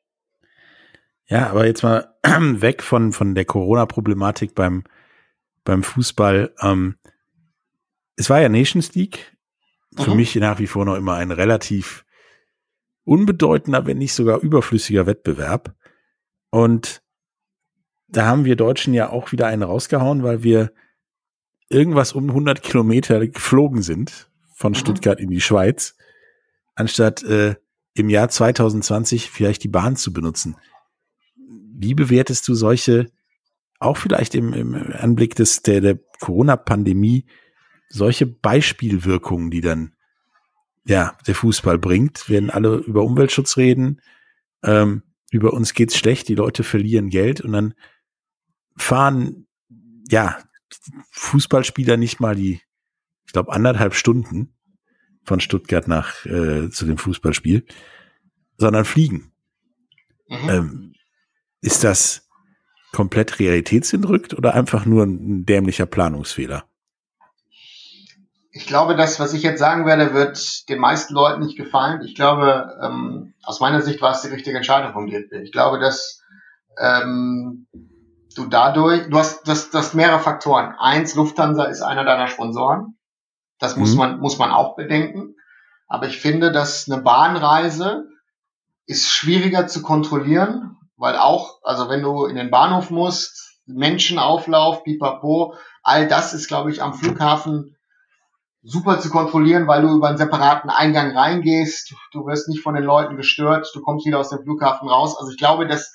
[1.27, 4.83] Ja, aber jetzt mal weg von, von der Corona-Problematik beim,
[5.63, 6.53] beim Fußball.
[6.61, 6.97] Ähm,
[8.15, 9.32] es war ja Nations League
[9.97, 10.17] für mhm.
[10.17, 12.05] mich nach wie vor noch immer ein relativ
[13.03, 15.75] unbedeutender, wenn nicht sogar überflüssiger Wettbewerb.
[16.49, 17.01] Und
[18.07, 20.71] da haben wir Deutschen ja auch wieder einen rausgehauen, weil wir
[21.69, 24.77] irgendwas um 100 Kilometer geflogen sind von mhm.
[24.77, 25.95] Stuttgart in die Schweiz,
[26.75, 27.55] anstatt äh,
[27.95, 30.55] im Jahr 2020 vielleicht die Bahn zu benutzen.
[31.75, 33.11] Wie bewertest du solche,
[33.79, 37.25] auch vielleicht im, im Anblick des, der, der Corona-Pandemie,
[37.89, 39.95] solche Beispielwirkungen, die dann
[40.85, 44.01] ja der Fußball bringt, werden alle über Umweltschutz reden,
[44.63, 47.73] ähm, über uns geht's schlecht, die Leute verlieren Geld und dann
[48.75, 49.47] fahren
[50.09, 50.37] ja
[51.11, 52.61] Fußballspieler nicht mal die,
[53.25, 54.53] ich glaube, anderthalb Stunden
[55.23, 57.65] von Stuttgart nach äh, zu dem Fußballspiel,
[58.57, 59.31] sondern fliegen.
[60.27, 60.49] Mhm.
[60.49, 60.93] Ähm,
[61.61, 62.29] ist das
[62.91, 66.67] komplett realitätsentrückt oder einfach nur ein dämlicher Planungsfehler?
[68.55, 72.03] Ich glaube, das, was ich jetzt sagen werde, wird den meisten Leuten nicht gefallen.
[72.03, 75.33] Ich glaube, ähm, aus meiner Sicht war es die richtige Entscheidung vom DFB.
[75.41, 76.21] Ich glaube, dass
[76.79, 77.67] ähm,
[78.35, 80.75] du dadurch, du hast, das, das mehrere Faktoren.
[80.77, 82.95] Eins, Lufthansa ist einer deiner Sponsoren.
[83.57, 83.81] Das mhm.
[83.81, 85.35] muss man, muss man auch bedenken.
[85.87, 88.05] Aber ich finde, dass eine Bahnreise
[88.85, 95.55] ist schwieriger zu kontrollieren, weil auch, also wenn du in den Bahnhof musst, Menschenauflauf, pipapo,
[95.81, 97.77] all das ist, glaube ich, am Flughafen
[98.63, 102.83] super zu kontrollieren, weil du über einen separaten Eingang reingehst, du wirst nicht von den
[102.83, 105.17] Leuten gestört, du kommst wieder aus dem Flughafen raus.
[105.17, 105.93] Also ich glaube, dass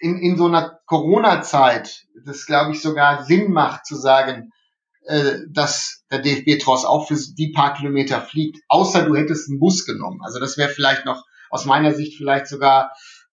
[0.00, 4.50] in, in so einer Corona-Zeit das, glaube ich, sogar Sinn macht zu sagen,
[5.06, 9.60] äh, dass der DFB Tross auch für die paar Kilometer fliegt, außer du hättest einen
[9.60, 10.20] Bus genommen.
[10.22, 12.92] Also das wäre vielleicht noch aus meiner Sicht vielleicht sogar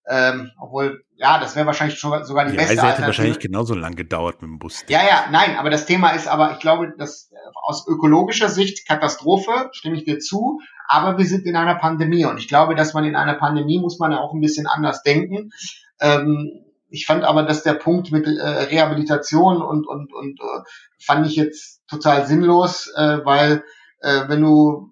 [0.09, 3.75] ähm, obwohl, ja, das wäre wahrscheinlich schon, sogar die, die beste Reise hätte wahrscheinlich genauso
[3.75, 4.83] lang gedauert mit dem Bus.
[4.87, 8.87] Ja, ja, nein, aber das Thema ist aber, ich glaube, dass äh, aus ökologischer Sicht
[8.87, 12.93] Katastrophe, stimme ich dir zu, aber wir sind in einer Pandemie und ich glaube, dass
[12.93, 15.51] man in einer Pandemie muss man ja auch ein bisschen anders denken.
[15.99, 20.63] Ähm, ich fand aber, dass der Punkt mit äh, Rehabilitation und, und, und äh,
[21.03, 23.63] fand ich jetzt total sinnlos, äh, weil
[23.99, 24.91] äh, wenn du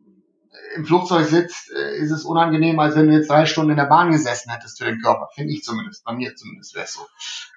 [0.76, 3.86] im Flugzeug sitzt, äh, ist es unangenehm, als wenn du jetzt drei Stunden in der
[3.86, 5.30] Bahn gesessen hättest für den Körper.
[5.34, 6.04] Finde ich zumindest.
[6.04, 7.02] Bei mir zumindest wäre es so.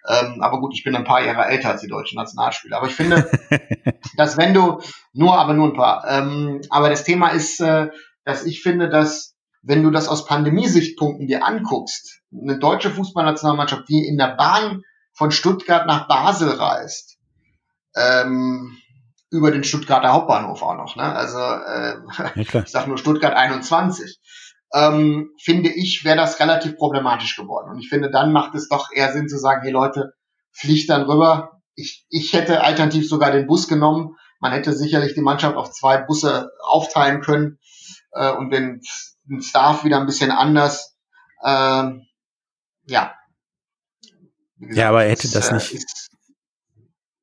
[0.06, 2.76] Ähm, aber gut, ich bin ein paar Jahre älter als die deutschen Nationalspieler.
[2.76, 3.30] Aber ich finde,
[4.16, 4.80] dass wenn du,
[5.12, 6.04] nur, aber nur ein paar.
[6.08, 7.88] Ähm, aber das Thema ist, äh,
[8.24, 14.06] dass ich finde, dass wenn du das aus Pandemiesichtpunkten dir anguckst, eine deutsche Fußballnationalmannschaft, die
[14.06, 17.18] in der Bahn von Stuttgart nach Basel reist,
[17.96, 18.76] ähm,
[19.30, 20.96] über den Stuttgarter Hauptbahnhof auch noch.
[20.96, 21.02] Ne?
[21.02, 21.96] Also äh,
[22.42, 24.18] ja, ich sage nur Stuttgart 21.
[24.74, 27.70] Ähm, finde ich, wäre das relativ problematisch geworden.
[27.70, 30.12] Und ich finde, dann macht es doch eher Sinn zu sagen, hey Leute,
[30.52, 31.60] fliegt dann rüber.
[31.74, 34.16] Ich, ich hätte alternativ sogar den Bus genommen.
[34.40, 37.58] Man hätte sicherlich die Mannschaft auf zwei Busse aufteilen können
[38.12, 38.80] äh, und den,
[39.24, 40.96] den Staff wieder ein bisschen anders.
[41.44, 42.06] Ähm,
[42.86, 43.14] ja.
[44.58, 45.72] Gesagt, ja, aber hätte das, das äh, nicht.
[45.72, 46.07] Ist,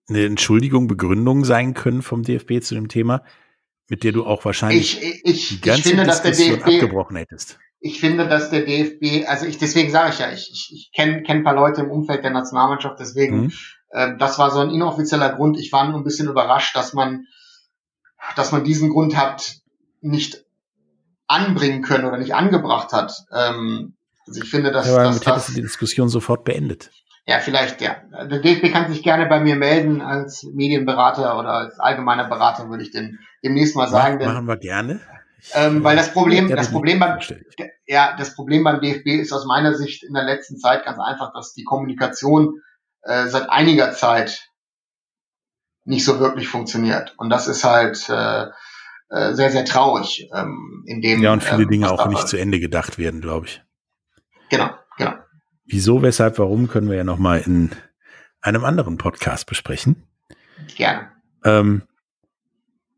[0.08, 3.24] eine Entschuldigung, Begründung sein können vom DFB zu dem Thema,
[3.88, 7.60] mit der du auch wahrscheinlich ich, ich, die ganze ich finde, Diskussion DFB, abgebrochen hättest.
[7.80, 11.24] Ich finde, dass der DFB, also ich deswegen sage ich ja, ich, ich, ich kenne
[11.24, 13.54] kenn ein paar Leute im Umfeld der Nationalmannschaft, deswegen, mhm.
[13.90, 15.60] äh, das war so ein inoffizieller Grund.
[15.60, 17.26] Ich war nur ein bisschen überrascht, dass man,
[18.36, 19.58] dass man diesen Grund hat
[20.02, 20.46] nicht
[21.28, 23.14] anbringen können oder nicht angebracht hat.
[23.32, 23.96] Ähm,
[24.28, 26.92] also ich finde, dass, ja, aber dass damit das, hättest du die Diskussion sofort beendet.
[27.28, 27.96] Ja, vielleicht, ja.
[28.12, 32.84] Der DFB kann sich gerne bei mir melden als Medienberater oder als allgemeiner Berater, würde
[32.84, 34.18] ich denn demnächst mal sagen.
[34.18, 35.00] Machen, machen wir gerne.
[35.54, 37.20] Ähm, weil das Problem, das Problem beim,
[37.86, 41.34] ja, das Problem beim DFB ist aus meiner Sicht in der letzten Zeit ganz einfach,
[41.34, 42.62] dass die Kommunikation
[43.02, 44.50] äh, seit einiger Zeit
[45.84, 47.14] nicht so wirklich funktioniert.
[47.18, 48.48] Und das ist halt äh,
[49.10, 50.30] äh, sehr, sehr traurig.
[50.34, 53.46] Ähm, in dem, ja, und viele ähm, Dinge auch nicht zu Ende gedacht werden, glaube
[53.48, 53.64] ich.
[54.50, 55.14] Genau, genau.
[55.66, 57.72] Wieso, weshalb, warum können wir ja noch mal in
[58.46, 60.04] einem anderen Podcast besprechen.
[60.76, 61.12] Gerne.
[61.44, 61.82] Ähm,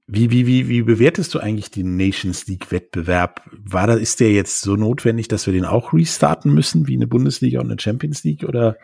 [0.05, 3.41] wie, wie, wie, wie bewertest du eigentlich den Nations League Wettbewerb?
[3.51, 7.07] War da, ist der jetzt so notwendig, dass wir den auch restarten müssen, wie eine
[7.07, 8.43] Bundesliga und eine Champions League?
[8.43, 8.77] Oder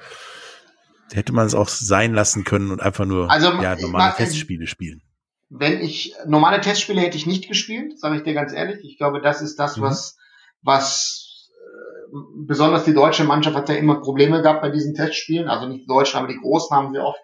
[1.11, 4.67] hätte man es auch sein lassen können und einfach nur also, ja, normale mal, Testspiele
[4.67, 5.01] spielen?
[5.49, 8.83] Wenn ich, normale Testspiele hätte ich nicht gespielt, sage ich dir ganz ehrlich.
[8.83, 9.83] Ich glaube, das ist das, mhm.
[9.83, 10.17] was,
[10.61, 11.22] was
[12.45, 15.87] besonders die deutsche Mannschaft hat ja immer Probleme gehabt bei diesen Testspielen, also nicht die
[15.87, 17.19] Deutschen, aber die Großen haben sie oft.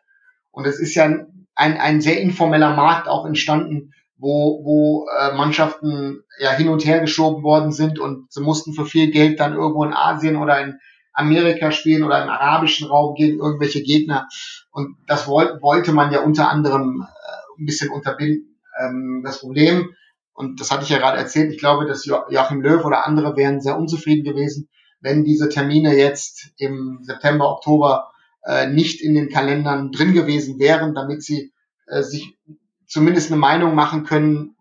[0.51, 6.23] Und es ist ja ein, ein sehr informeller Markt auch entstanden, wo, wo äh, Mannschaften
[6.39, 9.83] ja hin und her geschoben worden sind und sie mussten für viel Geld dann irgendwo
[9.83, 10.79] in Asien oder in
[11.13, 14.27] Amerika spielen oder im arabischen Raum gegen irgendwelche Gegner.
[14.71, 18.59] Und das wollte, wollte man ja unter anderem äh, ein bisschen unterbinden.
[18.79, 19.93] Ähm, das Problem,
[20.33, 23.61] und das hatte ich ja gerade erzählt, ich glaube, dass Joachim Löw oder andere wären
[23.61, 24.69] sehr unzufrieden gewesen,
[25.01, 28.11] wenn diese Termine jetzt im September, Oktober
[28.43, 31.53] äh, nicht in den Kalendern drin gewesen wären, damit sie
[31.87, 32.37] äh, sich
[32.85, 34.55] zumindest eine Meinung machen können,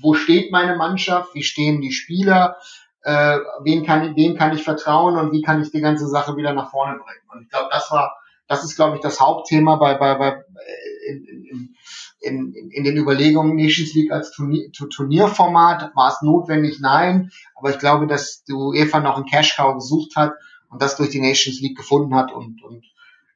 [0.00, 2.56] wo steht meine Mannschaft, wie stehen die Spieler,
[3.02, 6.52] äh, wen kann, wem kann ich vertrauen und wie kann ich die ganze Sache wieder
[6.52, 7.28] nach vorne bringen.
[7.32, 8.16] Und ich glaube, das war,
[8.48, 10.44] das ist, glaube ich, das Hauptthema bei, bei, bei
[11.08, 11.76] in, in,
[12.24, 15.94] in, in den Überlegungen Nations League als Turnier, Turnierformat.
[15.94, 16.80] War es notwendig?
[16.80, 17.30] Nein.
[17.54, 20.34] Aber ich glaube, dass die UEFA noch einen Cash-Cow gesucht hat
[20.68, 22.84] und das durch die Nations League gefunden hat und, und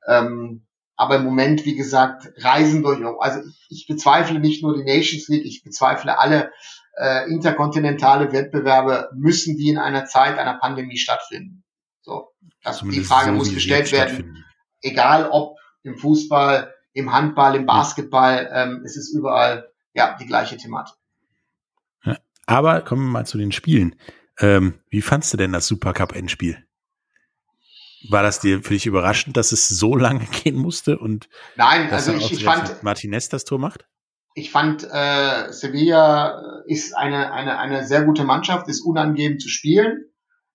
[0.07, 0.65] ähm,
[0.97, 3.01] Aber im Moment, wie gesagt, reisen durch.
[3.21, 6.51] Also ich, ich bezweifle nicht nur die Nations League, ich bezweifle alle
[6.99, 11.63] äh, interkontinentale Wettbewerbe müssen die in einer Zeit einer Pandemie stattfinden.
[12.03, 12.31] So,
[12.63, 14.45] das, die Frage so, muss gestellt werden.
[14.83, 20.57] Egal ob im Fußball, im Handball, im Basketball, ähm, es ist überall ja die gleiche
[20.57, 20.97] Thematik.
[22.47, 23.95] Aber kommen wir mal zu den Spielen.
[24.41, 26.65] Ähm, wie fandst du denn das Supercup-Endspiel?
[28.09, 32.13] War das dir für dich überraschend, dass es so lange gehen musste und Nein, also
[32.15, 33.87] ich, ich fand Martinez das Tor macht?
[34.35, 40.08] Ich fand äh, Sevilla ist eine eine eine sehr gute Mannschaft, ist unangenehm zu spielen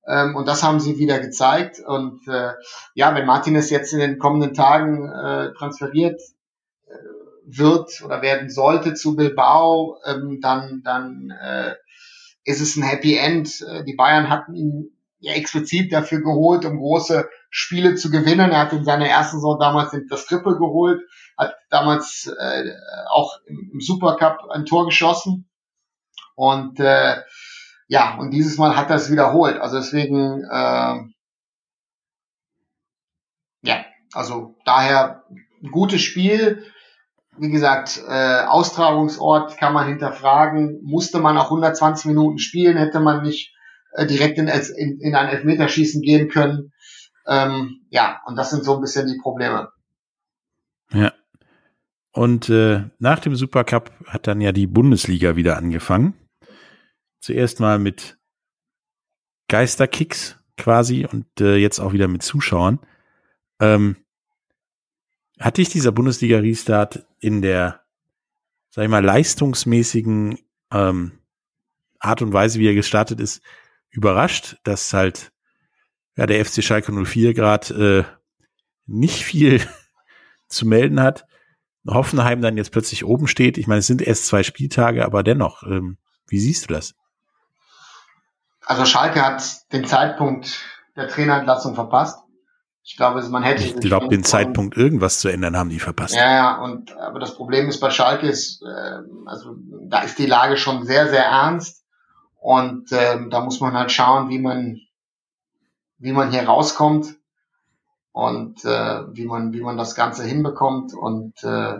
[0.08, 2.54] ähm, und das haben sie wieder gezeigt und äh,
[2.94, 6.22] ja, wenn Martinez jetzt in den kommenden Tagen äh, transferiert
[6.88, 6.94] äh,
[7.46, 11.76] wird oder werden sollte zu Bilbao, ähm, dann dann äh,
[12.46, 13.62] ist es ein Happy End.
[13.62, 18.52] Äh, die Bayern hatten ihn ja explizit dafür geholt, um große Spiele zu gewinnen.
[18.52, 21.02] Er hat in seiner ersten Saison damals das Triple geholt,
[21.38, 22.72] hat damals äh,
[23.10, 25.50] auch im, Supercup ein Tor geschossen.
[26.36, 27.18] Und äh,
[27.94, 29.60] ja, und dieses Mal hat es wiederholt.
[29.62, 30.96] Also deswegen, äh,
[33.62, 36.64] ja, also daher ein gutes Spiel.
[37.38, 40.80] Wie gesagt, äh, Austragungsort kann man hinterfragen.
[40.82, 43.54] Musste man auch 120 Minuten spielen, hätte man nicht
[43.92, 46.74] äh, direkt in, in, in ein Elfmeterschießen gehen können.
[47.28, 49.70] Ähm, ja, und das sind so ein bisschen die Probleme.
[50.92, 51.14] Ja.
[52.12, 56.16] Und äh, nach dem Supercup hat dann ja die Bundesliga wieder angefangen.
[57.24, 58.18] Zuerst mal mit
[59.48, 62.80] Geisterkicks quasi und äh, jetzt auch wieder mit Zuschauern.
[63.62, 63.96] Ähm,
[65.40, 67.86] hat dich dieser Bundesliga-Restart in der,
[68.72, 70.38] sag ich mal, leistungsmäßigen
[70.74, 71.14] ähm,
[71.98, 73.42] Art und Weise, wie er gestartet ist,
[73.90, 75.32] überrascht, dass halt
[76.18, 78.18] ja, der FC Schalke 04 gerade äh,
[78.86, 79.62] nicht viel
[80.50, 81.26] zu melden hat.
[81.88, 83.58] Hoffenheim dann jetzt plötzlich oben steht.
[83.58, 86.96] Ich meine, es sind erst zwei Spieltage, aber dennoch, ähm, wie siehst du das?
[88.66, 90.62] Also Schalke hat den Zeitpunkt
[90.96, 92.20] der Trainerentlassung verpasst.
[92.86, 93.64] Ich glaube, man hätte.
[93.64, 96.16] Ich glaube, den Zeitpunkt irgendwas zu ändern haben die verpasst.
[96.16, 99.56] Ja, ja, und aber das Problem ist bei Schalke ist, äh, also
[99.88, 101.84] da ist die Lage schon sehr, sehr ernst.
[102.36, 104.82] Und ähm, da muss man halt schauen, wie man,
[105.98, 107.16] wie man hier rauskommt
[108.12, 110.94] und äh, wie man, wie man das Ganze hinbekommt.
[110.94, 111.78] Und äh,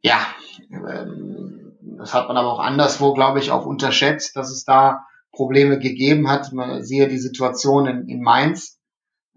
[0.00, 0.26] ja,
[0.70, 5.78] ähm, das hat man aber auch anderswo, glaube ich, auch unterschätzt, dass es da Probleme
[5.78, 6.52] gegeben hat.
[6.52, 8.78] Man siehe die Situation in, in Mainz.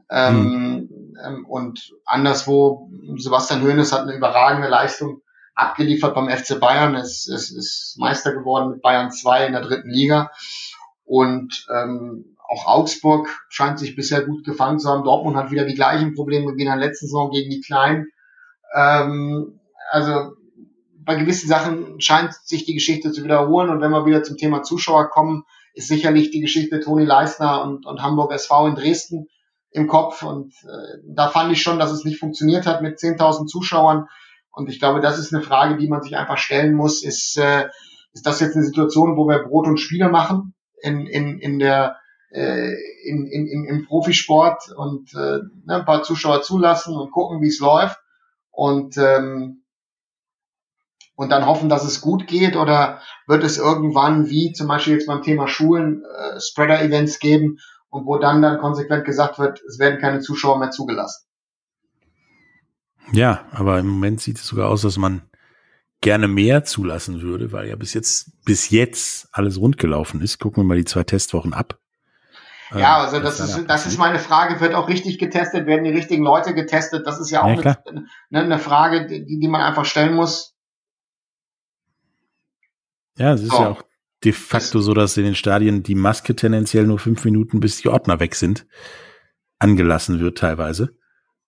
[0.10, 1.46] Ähm, hm.
[1.46, 5.22] Und anderswo, Sebastian Hoeneß hat eine überragende Leistung
[5.56, 6.96] abgeliefert beim FC Bayern.
[6.96, 10.32] Es, es ist Meister geworden mit Bayern 2 in der dritten Liga.
[11.06, 15.04] Und ähm, auch Augsburg scheint sich bisher gut gefangen zu haben.
[15.04, 18.08] Dortmund hat wieder die gleichen Probleme wie in der letzten Saison gegen die Kleinen.
[18.76, 19.60] Ähm,
[19.92, 20.34] also
[21.06, 23.70] bei gewissen Sachen scheint sich die Geschichte zu wiederholen.
[23.70, 27.86] Und wenn wir wieder zum Thema Zuschauer kommen, ist sicherlich die Geschichte Toni Leisner und,
[27.86, 29.28] und Hamburg SV in Dresden
[29.72, 30.24] im Kopf.
[30.24, 34.08] Und äh, da fand ich schon, dass es nicht funktioniert hat mit 10.000 Zuschauern.
[34.52, 37.04] Und ich glaube, das ist eine Frage, die man sich einfach stellen muss.
[37.04, 37.68] Ist, äh,
[38.14, 41.98] ist das jetzt eine Situation, wo wir Brot und Spiele machen in, in, in der
[42.32, 47.42] äh, in, in, in, im Profisport und äh, ne, ein paar Zuschauer zulassen und gucken,
[47.42, 47.98] wie es läuft
[48.52, 49.65] und ähm,
[51.16, 55.08] und dann hoffen, dass es gut geht oder wird es irgendwann, wie zum Beispiel jetzt
[55.08, 57.58] beim Thema Schulen, äh, Spreader-Events geben
[57.90, 61.26] und wo dann dann konsequent gesagt wird, es werden keine Zuschauer mehr zugelassen.
[63.12, 65.22] Ja, aber im Moment sieht es sogar aus, dass man
[66.02, 70.40] gerne mehr zulassen würde, weil ja bis jetzt, bis jetzt alles rund gelaufen ist.
[70.40, 71.80] Gucken wir mal die zwei Testwochen ab.
[72.72, 74.60] Ja, ähm, also das, das ist, das ist meine Frage.
[74.60, 75.68] Wird auch richtig getestet?
[75.68, 77.06] Werden die richtigen Leute getestet?
[77.06, 80.55] Das ist ja auch ja, eine, eine, Frage, die, die man einfach stellen muss.
[83.18, 83.58] Ja, es ist so.
[83.58, 83.84] ja auch
[84.24, 87.90] de facto so, dass in den Stadien die Maske tendenziell nur fünf Minuten, bis die
[87.90, 88.66] Ordner weg sind,
[89.60, 90.98] angelassen wird teilweise.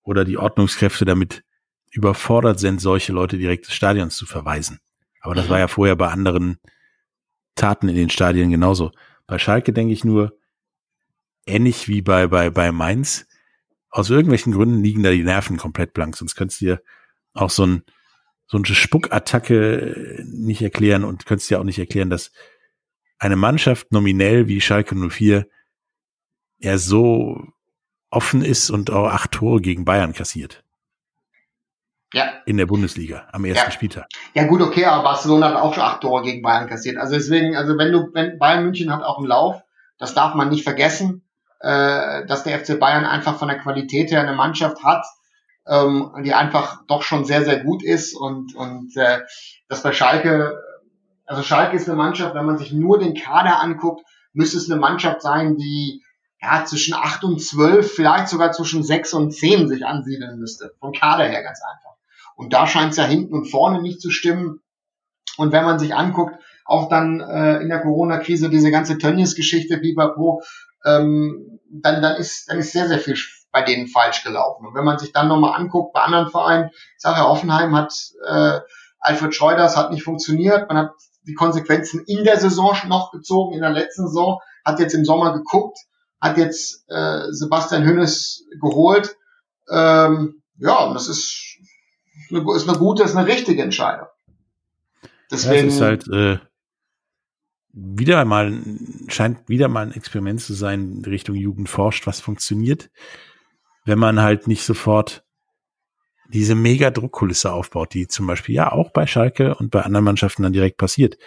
[0.04, 1.44] Oder die Ordnungskräfte damit
[1.92, 4.80] überfordert sind, solche Leute direkt des Stadions zu verweisen.
[5.22, 6.58] Aber das war ja vorher bei anderen
[7.56, 8.92] Taten in den Stadien genauso.
[9.26, 10.38] Bei Schalke denke ich nur,
[11.46, 13.28] ähnlich wie bei, bei, bei Mainz,
[13.90, 16.16] aus irgendwelchen Gründen liegen da die Nerven komplett blank.
[16.16, 16.82] Sonst könntest du dir
[17.34, 17.84] auch so ein,
[18.48, 22.32] so eine Spuckattacke nicht erklären und könntest dir auch nicht erklären, dass
[23.20, 25.48] eine Mannschaft nominell wie Schalke 04
[26.60, 27.46] ja so
[28.10, 30.64] offen ist und auch acht Tore gegen Bayern kassiert.
[32.14, 32.42] Ja.
[32.46, 33.72] In der Bundesliga am ersten ja.
[33.72, 34.08] Spieltag.
[34.34, 36.98] Ja gut, okay, aber Barcelona hat auch schon acht Tore gegen Bayern kassiert.
[36.98, 39.62] Also deswegen, also wenn du, wenn Bayern München hat auch einen Lauf,
[39.98, 41.28] das darf man nicht vergessen,
[41.60, 45.06] äh, dass der FC Bayern einfach von der Qualität her eine Mannschaft hat,
[45.68, 49.20] ähm, die einfach doch schon sehr, sehr gut ist und, und äh,
[49.68, 50.58] das bei Schalke,
[51.26, 54.80] also Schalke ist eine Mannschaft, wenn man sich nur den Kader anguckt, müsste es eine
[54.80, 56.04] Mannschaft sein, die
[56.42, 60.74] ja, zwischen 8 und 12, vielleicht sogar zwischen 6 und 10 sich ansiedeln müsste.
[60.80, 61.96] Vom Kader her ganz einfach.
[62.36, 64.62] Und da scheint es ja hinten und vorne nicht zu stimmen.
[65.38, 70.44] Und wenn man sich anguckt, auch dann äh, in der Corona-Krise diese ganze Tönnies-Geschichte, Pipapo,
[70.86, 73.16] ähm, dann, dann, ist, dann ist sehr, sehr viel
[73.58, 74.68] bei denen falsch gelaufen.
[74.68, 77.92] Und wenn man sich dann nochmal anguckt bei anderen Vereinen, ich sage ja, Offenheim hat
[78.24, 78.60] äh,
[79.00, 80.92] Alfred Schreuders hat nicht funktioniert, man hat
[81.26, 85.34] die Konsequenzen in der Saison noch gezogen, in der letzten Saison, hat jetzt im Sommer
[85.34, 85.80] geguckt,
[86.22, 89.18] hat jetzt äh, Sebastian Hünnes geholt.
[89.70, 91.58] Ähm, ja, und das ist
[92.30, 94.08] eine, ist eine gute, ist eine richtige Entscheidung.
[95.32, 96.38] Deswegen, ja, es ist halt äh,
[97.74, 98.54] wieder mal,
[99.08, 102.90] scheint wieder mal ein Experiment zu sein, Richtung Jugend forscht, was funktioniert,
[103.88, 105.24] wenn man halt nicht sofort
[106.30, 110.44] diese mega Druckkulisse aufbaut, die zum Beispiel ja auch bei Schalke und bei anderen Mannschaften
[110.44, 111.18] dann direkt passiert.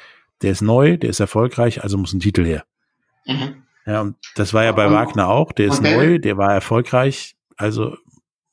[0.43, 2.65] Der ist neu, der ist erfolgreich, also muss ein Titel her.
[3.25, 3.63] Mhm.
[3.87, 5.53] Ja, und das war ja bei und, Wagner auch.
[5.53, 7.97] Der ist neu, der war erfolgreich, also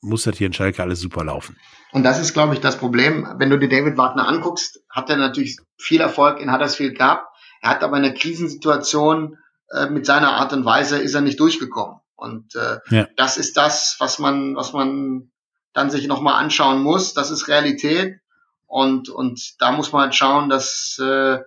[0.00, 1.56] muss das hier in Schalke alles super laufen.
[1.92, 3.28] Und das ist, glaube ich, das Problem.
[3.36, 7.26] Wenn du dir David Wagner anguckst, hat er natürlich viel Erfolg in Huddersfield gehabt.
[7.60, 9.36] Er hat aber in einer Krisensituation
[9.70, 12.00] äh, mit seiner Art und Weise ist er nicht durchgekommen.
[12.18, 13.08] Und äh, ja.
[13.16, 15.30] das ist das, was man, was man
[15.72, 17.14] dann sich nochmal anschauen muss.
[17.14, 18.20] Das ist Realität.
[18.66, 21.38] Und, und da muss man halt schauen, dass, äh,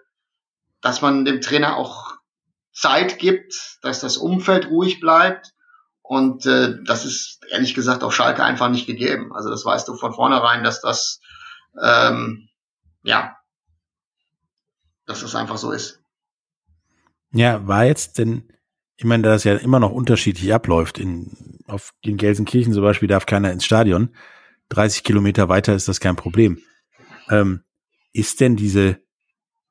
[0.81, 2.15] dass man dem Trainer auch
[2.73, 5.51] Zeit gibt, dass das Umfeld ruhig bleibt.
[6.01, 9.35] Und äh, das ist ehrlich gesagt auf Schalke einfach nicht gegeben.
[9.35, 11.19] Also das weißt du von vornherein, dass das
[11.81, 12.47] ähm,
[13.03, 13.35] ja,
[15.05, 15.99] dass das einfach so ist.
[17.31, 18.51] Ja, war jetzt denn,
[19.01, 21.31] ich meine, da das ja immer noch unterschiedlich abläuft, in,
[21.65, 24.15] auf, in Gelsenkirchen zum Beispiel darf keiner ins Stadion.
[24.69, 26.59] 30 Kilometer weiter ist das kein Problem.
[27.27, 27.63] Ähm,
[28.13, 29.01] ist denn diese,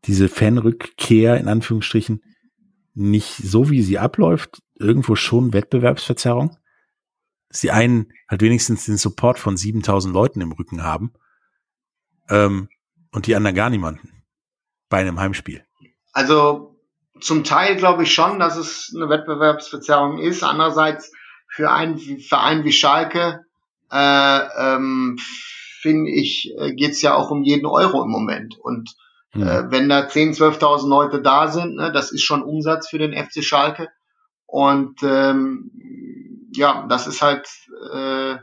[0.05, 2.25] diese Fanrückkehr in Anführungsstrichen
[2.95, 6.57] nicht so, wie sie abläuft, irgendwo schon Wettbewerbsverzerrung?
[7.51, 11.13] Dass die einen halt wenigstens den Support von 7000 Leuten im Rücken haben
[12.29, 12.69] ähm,
[13.13, 14.25] und die anderen gar niemanden
[14.89, 15.65] bei einem Heimspiel.
[16.13, 16.70] Also
[17.21, 20.43] zum Teil glaube ich schon, dass es eine Wettbewerbsverzerrung ist.
[20.43, 21.13] Andererseits
[21.49, 23.45] für einen Verein wie Schalke
[23.91, 25.19] äh, ähm,
[25.81, 28.57] finde ich, äh, geht es ja auch um jeden Euro im Moment.
[28.59, 28.95] Und
[29.35, 29.43] Mhm.
[29.43, 33.13] Äh, wenn da 10.000, 12.000 Leute da sind, ne, das ist schon Umsatz für den
[33.13, 33.89] FC Schalke.
[34.47, 35.71] Und ähm,
[36.53, 37.49] ja, das ist halt
[37.93, 38.37] äh,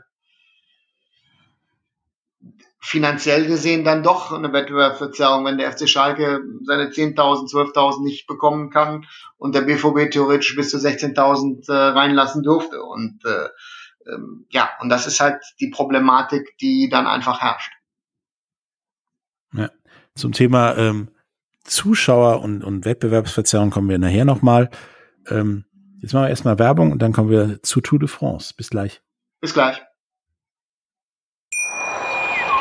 [2.88, 8.70] finanziell gesehen dann doch eine Wettbewerbsverzerrung, wenn der FC Schalke seine 10.000, 12.000 nicht bekommen
[8.70, 9.04] kann
[9.36, 12.82] und der BVB theoretisch bis zu 16.000 äh, reinlassen durfte.
[12.82, 17.72] Und äh, ähm, ja, und das ist halt die Problematik, die dann einfach herrscht.
[19.52, 19.68] Ja.
[20.14, 21.10] Zum Thema ähm,
[21.64, 24.70] Zuschauer und, und Wettbewerbsverzerrung kommen wir nachher nochmal.
[25.28, 25.66] Ähm,
[26.00, 28.54] jetzt machen wir erstmal Werbung und dann kommen wir zu Tour de France.
[28.56, 29.02] Bis gleich.
[29.42, 29.78] Bis gleich.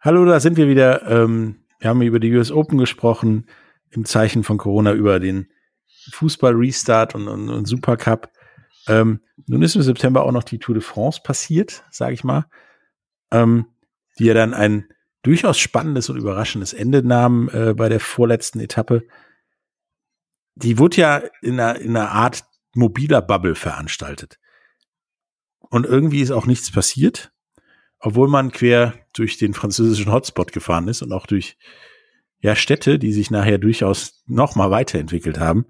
[0.00, 1.02] Hallo, da sind wir wieder.
[1.08, 3.46] Ähm, wir haben über die US Open gesprochen,
[3.90, 5.48] im Zeichen von Corona über den
[6.12, 8.30] Fußball-Restart und, und, und Supercup.
[8.86, 12.46] Ähm, nun ist im September auch noch die Tour de France passiert, sage ich mal.
[13.30, 13.66] Ähm,
[14.18, 14.88] die ja dann ein
[15.22, 19.06] durchaus spannendes und überraschendes Ende nahm äh, bei der vorletzten Etappe.
[20.54, 22.44] Die wurde ja in einer, in einer Art
[22.74, 24.38] mobiler Bubble veranstaltet.
[25.60, 27.32] Und irgendwie ist auch nichts passiert,
[27.98, 31.56] obwohl man quer durch den französischen Hotspot gefahren ist und auch durch
[32.40, 35.66] ja, Städte, die sich nachher durchaus noch mal weiterentwickelt haben.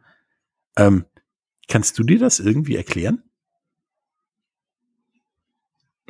[0.77, 1.07] Ähm,
[1.67, 3.23] kannst du dir das irgendwie erklären?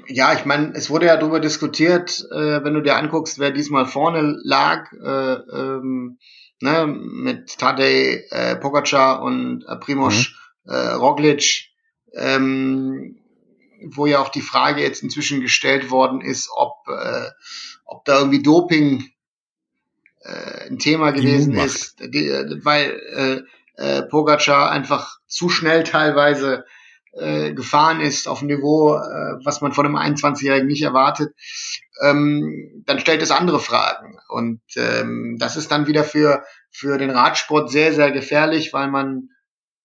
[0.09, 3.87] ja, ich meine, es wurde ja darüber diskutiert, äh, wenn du dir anguckst, wer diesmal
[3.87, 6.19] vorne lag, äh, ähm,
[6.61, 10.31] ne, mit Tadej äh, Pogacar und äh, Primoz
[10.65, 10.73] mhm.
[10.73, 11.69] äh, Roglic,
[12.15, 13.18] ähm,
[13.87, 17.31] wo ja auch die Frage jetzt inzwischen gestellt worden ist, ob, äh,
[17.85, 19.11] ob da irgendwie Doping
[20.21, 22.29] äh, ein Thema gewesen ist, die,
[22.63, 23.43] weil äh,
[23.79, 26.65] äh, Pogacar einfach zu schnell teilweise
[27.13, 31.35] äh, gefahren ist auf ein Niveau, äh, was man von einem 21-Jährigen nicht erwartet,
[32.03, 34.19] ähm, dann stellt es andere Fragen.
[34.29, 39.31] Und ähm, das ist dann wieder für, für den Radsport sehr, sehr gefährlich, weil man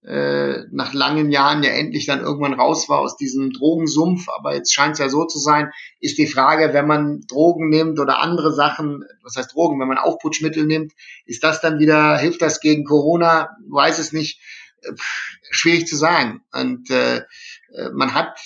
[0.05, 4.73] äh, nach langen Jahren ja endlich dann irgendwann raus war aus diesem Drogensumpf, aber jetzt
[4.73, 8.53] scheint es ja so zu sein, ist die Frage, wenn man Drogen nimmt oder andere
[8.53, 10.91] Sachen, was heißt Drogen, wenn man Aufputschmittel nimmt,
[11.25, 13.55] ist das dann wieder, hilft das gegen Corona?
[13.69, 14.41] Weiß es nicht.
[14.83, 16.41] Pff, schwierig zu sagen.
[16.51, 18.37] Und äh, äh man hat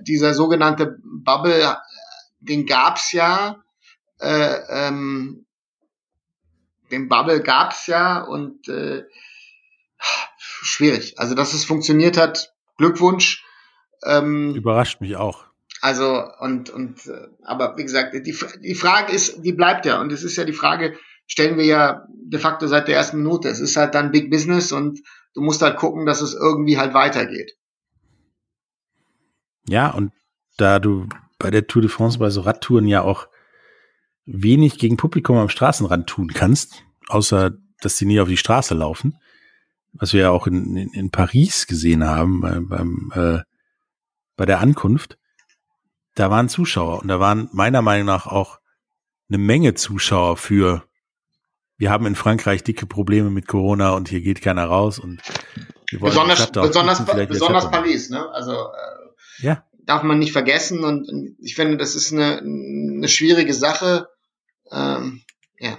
[0.00, 1.76] dieser sogenannte Bubble,
[2.40, 3.62] den gab's ja,
[4.18, 5.46] äh, ähm,
[6.90, 9.04] den Bubble gab's ja und äh,
[10.62, 11.18] schwierig.
[11.18, 13.44] Also, dass es funktioniert hat, Glückwunsch.
[14.04, 15.44] Ähm, Überrascht mich auch.
[15.80, 20.00] Also, und, und, äh, aber wie gesagt, die, die Frage ist, die bleibt ja.
[20.00, 20.96] Und es ist ja die Frage,
[21.26, 23.48] stellen wir ja de facto seit der ersten Minute.
[23.48, 25.00] Es ist halt dann Big Business und
[25.34, 27.56] du musst halt gucken, dass es irgendwie halt weitergeht.
[29.68, 30.12] Ja, und
[30.56, 31.08] da du
[31.38, 33.28] bei der Tour de France bei so Radtouren ja auch
[34.26, 39.18] wenig gegen Publikum am Straßenrand tun kannst, außer dass sie nie auf die Straße laufen,
[39.92, 43.40] was wir ja auch in, in, in Paris gesehen haben bei, beim, äh,
[44.36, 45.18] bei der Ankunft,
[46.14, 48.58] da waren Zuschauer und da waren meiner Meinung nach auch
[49.28, 50.84] eine Menge Zuschauer für
[51.80, 55.22] wir haben in Frankreich dicke Probleme mit Corona und hier geht keiner raus und
[55.98, 58.28] besonders besonders besonders Paris, ne?
[58.32, 59.64] Also äh, ja.
[59.86, 64.08] darf man nicht vergessen und, und ich finde, das ist eine, eine schwierige Sache.
[64.70, 65.22] Ähm,
[65.58, 65.78] ja.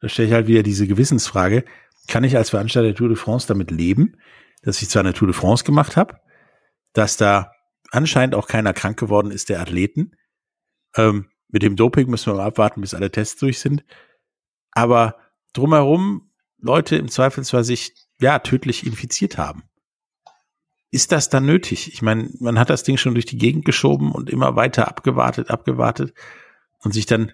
[0.00, 1.64] Da stelle ich halt wieder diese Gewissensfrage
[2.08, 4.16] kann ich als Veranstalter der Tour de France damit leben,
[4.62, 6.18] dass ich zwar eine Tour de France gemacht habe,
[6.92, 7.52] dass da
[7.90, 10.12] anscheinend auch keiner krank geworden ist der Athleten.
[10.96, 13.84] Ähm, mit dem Doping müssen wir mal abwarten, bis alle Tests durch sind.
[14.72, 15.16] Aber
[15.52, 19.62] drumherum Leute im Zweifelsfall sich ja tödlich infiziert haben.
[20.90, 21.92] Ist das dann nötig?
[21.92, 25.50] Ich meine, man hat das Ding schon durch die Gegend geschoben und immer weiter abgewartet,
[25.50, 26.14] abgewartet
[26.78, 27.32] und sich dann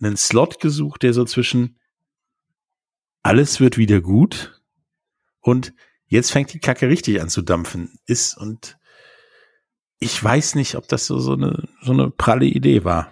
[0.00, 1.78] einen Slot gesucht, der so zwischen
[3.26, 4.60] alles wird wieder gut
[5.40, 5.74] und
[6.06, 8.78] jetzt fängt die Kacke richtig an zu dampfen ist und
[9.98, 13.10] ich weiß nicht, ob das so, so eine, so eine pralle Idee war.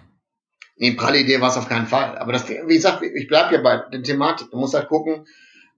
[0.77, 2.17] Nee, pralle Idee war es auf keinen Fall.
[2.17, 4.51] Aber das, wie gesagt, ich bleib ja bei der Thematik.
[4.51, 5.25] Du musst halt gucken,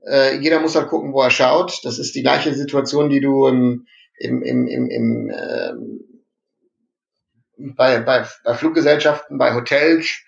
[0.06, 1.80] äh, jeder muss halt gucken, wo er schaut.
[1.84, 3.88] Das ist die gleiche Situation, die du im,
[4.20, 6.00] im, im, im, im ähm,
[7.76, 10.22] bei, bei, bei Fluggesellschaften, bei Hotels,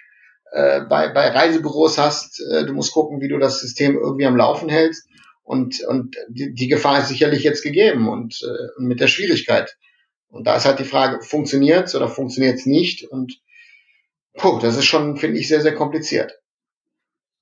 [0.51, 2.41] äh, bei, bei Reisebüros hast.
[2.41, 5.07] Äh, du musst gucken, wie du das System irgendwie am Laufen hältst.
[5.43, 9.75] Und, und die, die Gefahr ist sicherlich jetzt gegeben und äh, mit der Schwierigkeit.
[10.27, 13.03] Und da ist halt die Frage, funktioniert's oder funktioniert's nicht?
[13.03, 13.41] Und
[14.35, 16.33] puh, das ist schon, finde ich, sehr, sehr kompliziert.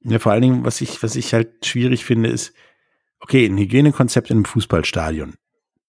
[0.04, 2.54] Ja, vor allen Dingen, was ich, was ich halt schwierig finde, ist,
[3.20, 5.36] okay, ein Hygienekonzept in einem Fußballstadion.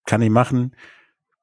[0.05, 0.75] Kann ich machen,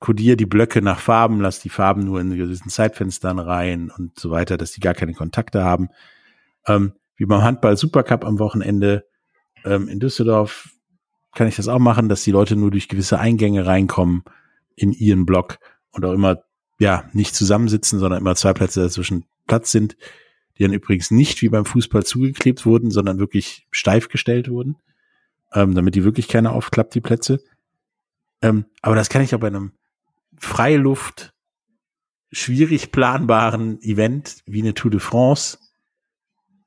[0.06, 4.30] kodiere die Blöcke nach Farben, lass die Farben nur in gewissen Zeitfenstern rein und so
[4.30, 5.90] weiter, dass die gar keine Kontakte haben.
[6.68, 9.08] Ähm, wie beim Handball Supercup am Wochenende
[9.64, 10.70] ähm, in Düsseldorf
[11.34, 14.24] kann ich das auch machen, dass die Leute nur durch gewisse Eingänge reinkommen
[14.76, 15.58] in ihren Block
[15.90, 16.44] und auch immer
[16.78, 19.98] ja nicht zusammensitzen, sondern immer zwei Plätze dazwischen Platz sind,
[20.60, 24.76] die dann übrigens nicht wie beim Fußball zugeklebt wurden, sondern wirklich steif gestellt wurden,
[25.52, 27.40] ähm, damit die wirklich keiner aufklappt, die Plätze.
[28.44, 29.72] Ähm, aber das kann ich auch bei einem
[30.38, 31.34] Freiluft,
[32.32, 35.58] schwierig planbaren Event wie eine Tour de France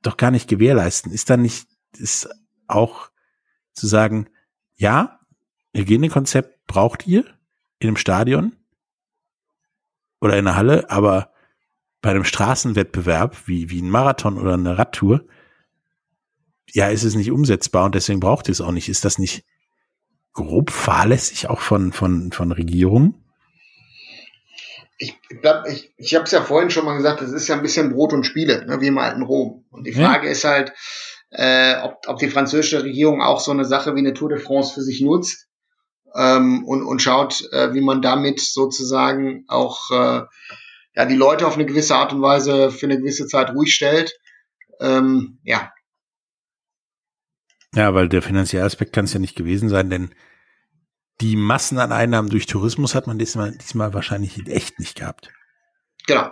[0.02, 1.12] doch gar nicht gewährleisten.
[1.12, 2.28] Ist dann nicht, ist
[2.66, 3.10] auch
[3.72, 4.28] zu sagen,
[4.76, 5.20] ja,
[5.74, 7.24] Hygienekonzept braucht ihr
[7.78, 8.56] in einem Stadion
[10.20, 11.32] oder in einer Halle, aber
[12.00, 15.24] bei einem Straßenwettbewerb wie, wie ein Marathon oder eine Radtour,
[16.70, 18.88] ja, ist es nicht umsetzbar und deswegen braucht ihr es auch nicht.
[18.88, 19.44] Ist das nicht
[20.32, 23.24] grob fahrlässig auch von, von, von Regierungen?
[24.98, 25.18] Ich
[25.66, 28.12] ich, ich habe es ja vorhin schon mal gesagt, das ist ja ein bisschen Brot
[28.12, 29.64] und Spiele, ne, wie im alten Rom.
[29.70, 30.32] Und die Frage ja.
[30.32, 30.72] ist halt,
[31.30, 34.74] äh, ob, ob die französische Regierung auch so eine Sache wie eine Tour de France
[34.74, 35.46] für sich nutzt
[36.14, 40.22] ähm, und, und schaut, äh, wie man damit sozusagen auch äh,
[40.94, 44.18] ja, die Leute auf eine gewisse Art und Weise für eine gewisse Zeit ruhig stellt.
[44.80, 45.72] Ähm, ja.
[47.74, 50.10] Ja, weil der finanzielle Aspekt kann es ja nicht gewesen sein, denn
[51.20, 55.30] die Massen an Einnahmen durch Tourismus hat man diesmal, diesmal wahrscheinlich echt nicht gehabt.
[56.06, 56.30] Genau.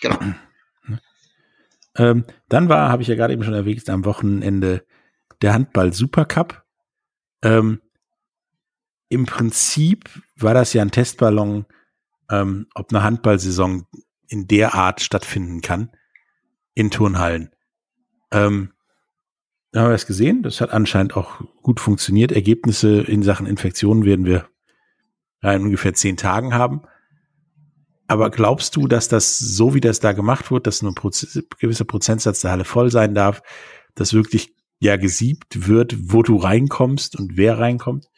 [0.00, 0.18] Genau.
[1.94, 4.86] Ähm, dann war, habe ich ja gerade eben schon erwähnt, am Wochenende
[5.42, 6.64] der Handball Supercup.
[7.42, 7.82] Ähm,
[9.10, 11.66] Im Prinzip war das ja ein Testballon,
[12.30, 13.86] ähm, ob eine Handballsaison
[14.26, 15.90] in der Art stattfinden kann
[16.72, 17.50] in Turnhallen.
[18.30, 18.72] Ähm,
[19.80, 20.42] haben wir das gesehen.
[20.42, 22.32] Das hat anscheinend auch gut funktioniert.
[22.32, 24.46] Ergebnisse in Sachen Infektionen werden wir
[25.42, 26.82] in ungefähr zehn Tagen haben.
[28.06, 31.10] Aber glaubst du, dass das, so wie das da gemacht wird, dass nur ein
[31.58, 33.42] gewisser Prozentsatz der Halle voll sein darf,
[33.94, 38.08] dass wirklich ja gesiebt wird, wo du reinkommst und wer reinkommt?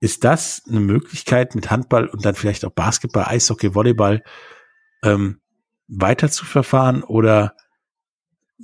[0.00, 4.22] Ist das eine Möglichkeit mit Handball und dann vielleicht auch Basketball, Eishockey, Volleyball
[5.02, 5.40] ähm,
[5.88, 7.56] weiter zu verfahren oder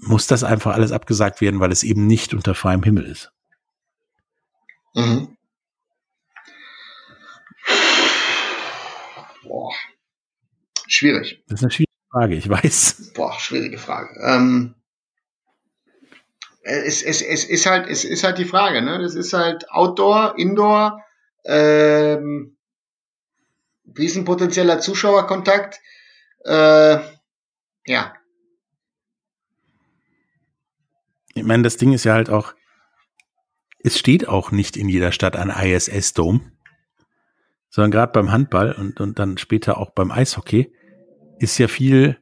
[0.03, 3.33] muss das einfach alles abgesagt werden, weil es eben nicht unter freiem Himmel ist?
[4.95, 5.37] Mhm.
[9.43, 9.73] Boah.
[10.87, 11.43] Schwierig.
[11.49, 13.13] Das ist eine schwierige Frage, ich weiß.
[13.15, 14.19] Boah, schwierige Frage.
[14.23, 14.75] Ähm,
[16.63, 18.99] es, es, es ist halt, es ist halt die Frage, ne?
[18.99, 21.03] Das ist halt Outdoor, Indoor,
[21.45, 22.57] ähm,
[23.97, 25.81] riesenpotenzieller Zuschauerkontakt.
[26.45, 26.99] Äh,
[27.87, 28.15] ja.
[31.39, 32.55] Ich meine, das Ding ist ja halt auch,
[33.83, 36.53] es steht auch nicht in jeder Stadt ein ISS-Dome,
[37.71, 40.73] sondern gerade beim Handball und, und dann später auch beim Eishockey
[41.39, 42.19] ist ja viel,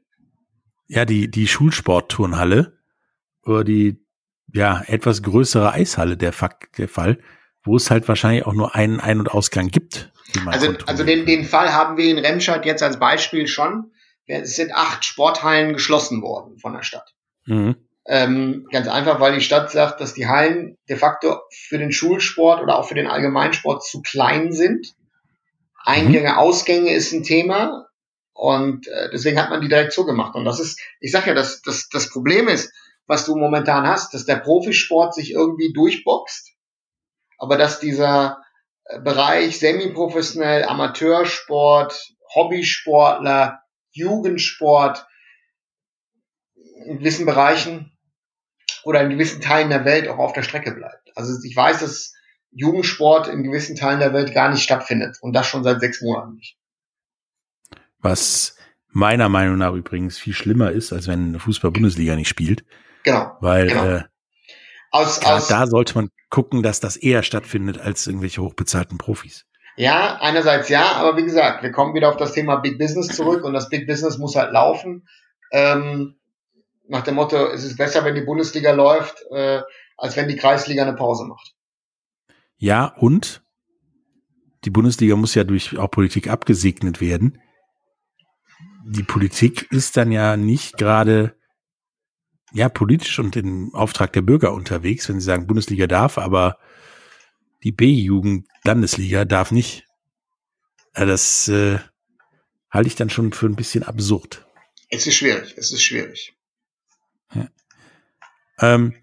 [0.87, 2.79] ja, die, die Schulsportturnhalle
[3.45, 4.05] oder die,
[4.53, 7.19] ja, etwas größere Eishalle der, Fakt, der Fall,
[7.65, 10.13] wo es halt wahrscheinlich auch nur einen Ein- und Ausgang gibt.
[10.47, 13.93] Also, also den, den Fall haben wir in Remscheid jetzt als Beispiel schon.
[14.27, 17.15] Es sind acht Sporthallen geschlossen worden von der Stadt.
[17.47, 17.77] Mhm.
[18.09, 22.63] Ähm, ganz einfach, weil die Stadt sagt, dass die Hallen de facto für den Schulsport
[22.63, 24.95] oder auch für den Allgemeinsport zu klein sind.
[25.85, 26.39] Eingänge, mhm.
[26.39, 27.89] Ausgänge ist ein Thema
[28.33, 30.37] und äh, deswegen hat man die direkt zugemacht.
[30.37, 32.73] Und das ist, ich sag ja, das, das, das Problem ist,
[33.07, 36.53] was du momentan hast, dass der Profisport sich irgendwie durchboxt,
[37.39, 38.43] aber dass dieser
[38.85, 45.07] äh, Bereich semi-professionell, Amateursport, Hobbysportler, Jugendsport
[46.85, 47.96] in gewissen Bereichen
[48.87, 51.11] oder in gewissen Teilen der Welt auch auf der Strecke bleibt.
[51.17, 52.15] Also ich weiß, dass
[52.53, 56.35] Jugendsport in gewissen Teilen der Welt gar nicht stattfindet und das schon seit sechs Monaten
[56.37, 56.57] nicht.
[57.99, 58.57] Was
[58.89, 62.65] meiner Meinung nach übrigens viel schlimmer ist, als wenn eine Fußball-Bundesliga nicht spielt.
[63.03, 63.37] Genau.
[63.41, 63.85] Weil genau.
[63.85, 64.03] Äh,
[64.93, 69.47] aus, aus, da sollte man gucken, dass das eher stattfindet als irgendwelche hochbezahlten Profis.
[69.77, 73.43] Ja, einerseits ja, aber wie gesagt, wir kommen wieder auf das Thema Big Business zurück
[73.43, 75.09] und das Big Business muss halt laufen.
[75.51, 76.17] Ähm,
[76.89, 79.63] nach dem Motto, es ist besser, wenn die Bundesliga läuft, äh,
[79.97, 81.55] als wenn die Kreisliga eine Pause macht.
[82.59, 83.43] Ja, und
[84.65, 87.41] die Bundesliga muss ja durch auch Politik abgesegnet werden.
[88.85, 91.37] Die Politik ist dann ja nicht gerade
[92.53, 96.59] ja politisch und im Auftrag der Bürger unterwegs, wenn sie sagen, Bundesliga darf, aber
[97.65, 99.85] die B-Jugend-Landesliga darf nicht.
[100.95, 101.79] Das äh,
[102.71, 104.47] halte ich dann schon für ein bisschen absurd.
[104.89, 106.36] Es ist schwierig, es ist schwierig.
[108.61, 108.95] Ähm,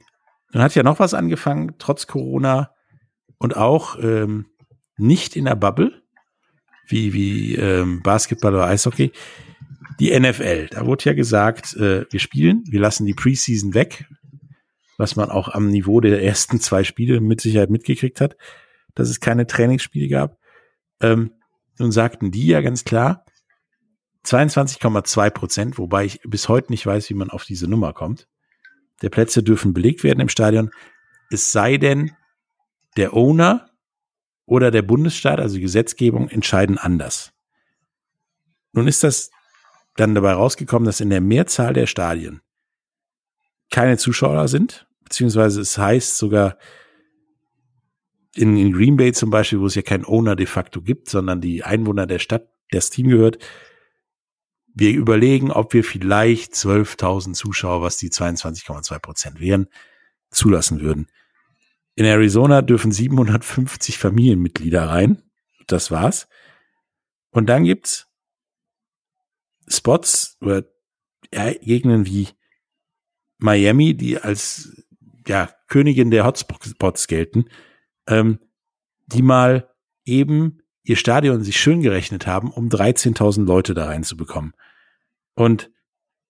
[0.52, 2.72] dann hat ja noch was angefangen, trotz Corona
[3.38, 4.48] und auch ähm,
[4.98, 6.04] nicht in der Bubble,
[6.88, 9.12] wie, wie ähm, Basketball oder Eishockey.
[10.00, 14.06] Die NFL, da wurde ja gesagt, äh, wir spielen, wir lassen die Preseason weg,
[14.98, 18.36] was man auch am Niveau der ersten zwei Spiele mit Sicherheit mitgekriegt hat,
[18.96, 20.38] dass es keine Trainingsspiele gab.
[21.02, 21.32] Ähm,
[21.80, 23.26] nun sagten die ja ganz klar,
[24.26, 28.28] 22,2 Prozent, wobei ich bis heute nicht weiß, wie man auf diese Nummer kommt.
[29.02, 30.72] Der Plätze dürfen belegt werden im Stadion.
[31.30, 32.12] Es sei denn,
[32.96, 33.70] der Owner
[34.46, 37.34] oder der Bundesstaat, also die Gesetzgebung, entscheiden anders.
[38.72, 39.32] Nun ist das
[39.96, 42.42] dann dabei rausgekommen, dass in der Mehrzahl der Stadien
[43.72, 46.58] keine Zuschauer sind, beziehungsweise es heißt sogar
[48.36, 51.42] in, in Green Bay zum Beispiel, wo es ja keinen Owner de facto gibt, sondern
[51.42, 53.38] die Einwohner der Stadt, das Team gehört,
[54.74, 59.68] wir überlegen, ob wir vielleicht 12.000 Zuschauer, was die 22,2 Prozent wären,
[60.32, 61.08] zulassen würden.
[61.96, 65.22] In Arizona dürfen 750 Familienmitglieder rein.
[65.68, 66.28] Das war's.
[67.30, 68.08] Und dann gibt's
[69.68, 70.64] Spots oder
[71.32, 72.30] Gegenden wie
[73.38, 74.84] Miami, die als
[75.28, 77.46] ja, Königin der Hotspots gelten,
[78.08, 78.40] ähm,
[79.08, 79.70] die mal
[80.06, 84.54] eben ihr Stadion sich schön gerechnet haben, um 13.000 Leute da reinzubekommen.
[85.36, 85.72] Und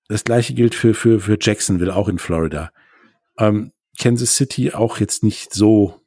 [0.08, 2.72] das gleiche gilt für, für, für Jacksonville, auch in Florida.
[3.38, 6.01] Ähm, Kansas City auch jetzt nicht so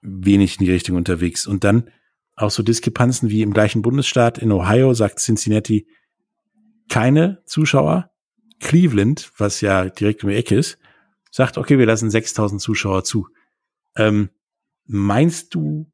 [0.00, 1.46] wenig in die Richtung unterwegs.
[1.46, 1.90] Und dann
[2.36, 5.86] auch so Diskrepanzen wie im gleichen Bundesstaat in Ohio sagt Cincinnati
[6.88, 8.10] keine Zuschauer.
[8.60, 10.78] Cleveland, was ja direkt um die Ecke ist,
[11.30, 13.28] sagt, okay, wir lassen 6000 Zuschauer zu.
[13.96, 14.30] Ähm,
[14.86, 15.90] meinst du,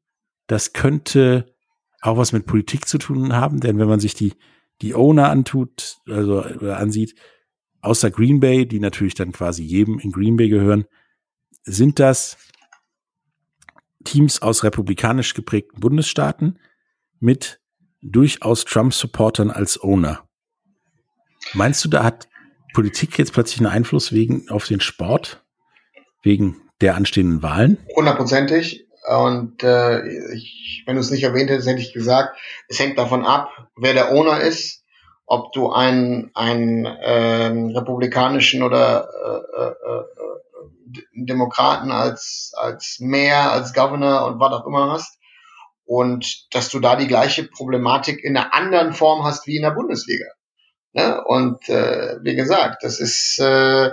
[0.47, 1.53] das könnte
[2.01, 3.59] auch was mit Politik zu tun haben?
[3.59, 4.33] Denn wenn man sich die,
[4.81, 7.15] die Owner antut, also oder ansieht,
[7.81, 10.85] außer Green Bay, die natürlich dann quasi jedem in Green Bay gehören,
[11.63, 12.37] sind das
[14.03, 16.59] Teams aus republikanisch geprägten Bundesstaaten
[17.19, 17.59] mit
[18.01, 20.27] durchaus Trump-Supportern als Owner.
[21.53, 22.29] Meinst du, da hat
[22.73, 25.43] Politik jetzt plötzlich einen Einfluss wegen auf den Sport,
[26.23, 27.77] wegen der anstehenden Wahlen?
[27.95, 28.88] Hundertprozentig.
[29.07, 32.37] Und äh, ich, wenn du es nicht erwähnt hättest, hätte ich gesagt,
[32.67, 34.83] es hängt davon ab, wer der Owner ist,
[35.25, 40.29] ob du einen, einen ähm, republikanischen oder äh, äh, äh,
[41.13, 45.17] Demokraten als, als Mayor, als Governor und was auch immer hast.
[45.85, 49.71] Und dass du da die gleiche Problematik in einer anderen Form hast wie in der
[49.71, 50.25] Bundesliga.
[50.93, 51.23] Ne?
[51.25, 53.91] Und äh, wie gesagt, das ist äh, äh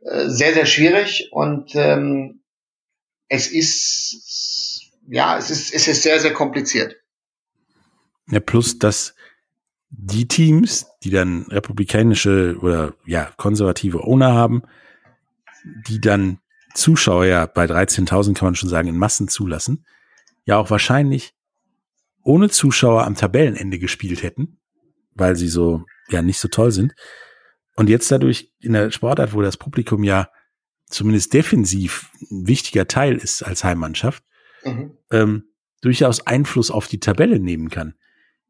[0.00, 2.39] sehr, sehr schwierig und ähm,
[3.30, 6.96] es ist, ja, es ist, es ist sehr, sehr kompliziert.
[8.28, 9.14] Ja, plus, dass
[9.88, 14.62] die Teams, die dann republikanische oder ja, konservative Owner haben,
[15.88, 16.40] die dann
[16.74, 19.86] Zuschauer ja bei 13.000 kann man schon sagen in Massen zulassen,
[20.44, 21.34] ja auch wahrscheinlich
[22.22, 24.58] ohne Zuschauer am Tabellenende gespielt hätten,
[25.14, 26.94] weil sie so ja nicht so toll sind.
[27.76, 30.28] Und jetzt dadurch in der Sportart, wo das Publikum ja
[30.90, 34.22] zumindest defensiv ein wichtiger Teil ist als Heimmannschaft,
[34.64, 34.96] mhm.
[35.10, 35.44] ähm,
[35.80, 37.94] durchaus Einfluss auf die Tabelle nehmen kann.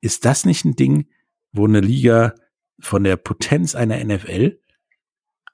[0.01, 1.07] Ist das nicht ein Ding,
[1.53, 2.35] wo eine Liga
[2.81, 4.61] von der Potenz einer NFL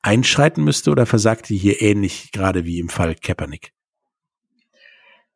[0.03, 3.73] einschreiten müsste oder versagt die hier ähnlich gerade wie im Fall Kaepernick?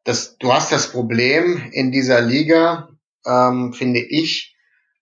[0.05, 2.88] Das, du hast das Problem in dieser Liga,
[3.26, 4.57] ähm, finde ich,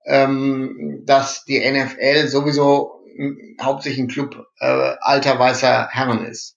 [0.06, 2.97] ähm, dass die NFL sowieso
[3.60, 6.56] hauptsächlich ein Club äh, alter weißer Herren ist.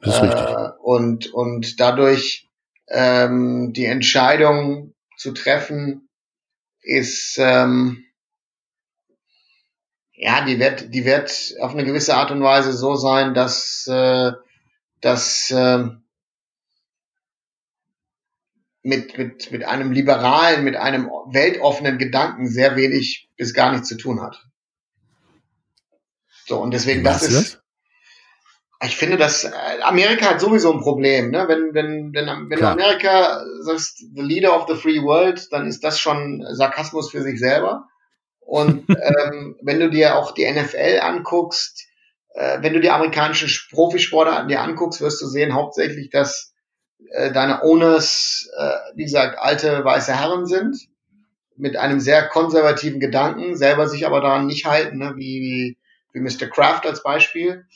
[0.00, 0.40] Das ist richtig.
[0.40, 2.50] Äh, und, und dadurch
[2.88, 6.08] ähm, die Entscheidung zu treffen,
[6.82, 8.04] ist ähm,
[10.14, 14.32] ja, die wird, die wird auf eine gewisse Art und Weise so sein, dass, äh,
[15.00, 15.84] dass äh,
[18.82, 23.96] mit, mit, mit einem liberalen, mit einem weltoffenen Gedanken sehr wenig bis gar nichts zu
[23.96, 24.44] tun hat.
[26.52, 27.54] So, und deswegen, das ist,
[28.78, 28.88] das?
[28.90, 29.50] ich finde, dass äh,
[29.80, 31.48] Amerika hat sowieso ein Problem, ne?
[31.48, 35.82] Wenn, wenn, wenn, wenn du Amerika sagst, the leader of the free world, dann ist
[35.82, 37.86] das schon Sarkasmus für sich selber.
[38.40, 41.86] Und ähm, wenn du dir auch die NFL anguckst,
[42.34, 46.52] äh, wenn du die amerikanischen Profisportarten dir anguckst, wirst du sehen hauptsächlich, dass
[47.12, 50.76] äh, deine Owners, äh, wie gesagt, alte weiße Herren sind,
[51.56, 55.14] mit einem sehr konservativen Gedanken, selber sich aber daran nicht halten, ne?
[55.16, 55.78] wie,
[56.12, 56.48] wie Mr.
[56.48, 57.66] Kraft als Beispiel.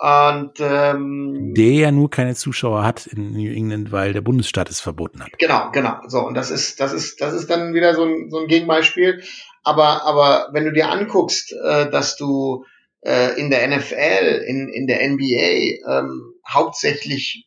[0.00, 4.80] Und ähm, der ja nur keine Zuschauer hat in New England, weil der Bundesstaat es
[4.80, 5.38] verboten hat.
[5.38, 6.00] Genau, genau.
[6.08, 9.22] So und das ist das ist das ist dann wieder so ein, so ein Gegenbeispiel.
[9.62, 12.64] Aber aber wenn du dir anguckst, äh, dass du
[13.02, 17.46] äh, in der NFL, in in der NBA ähm, hauptsächlich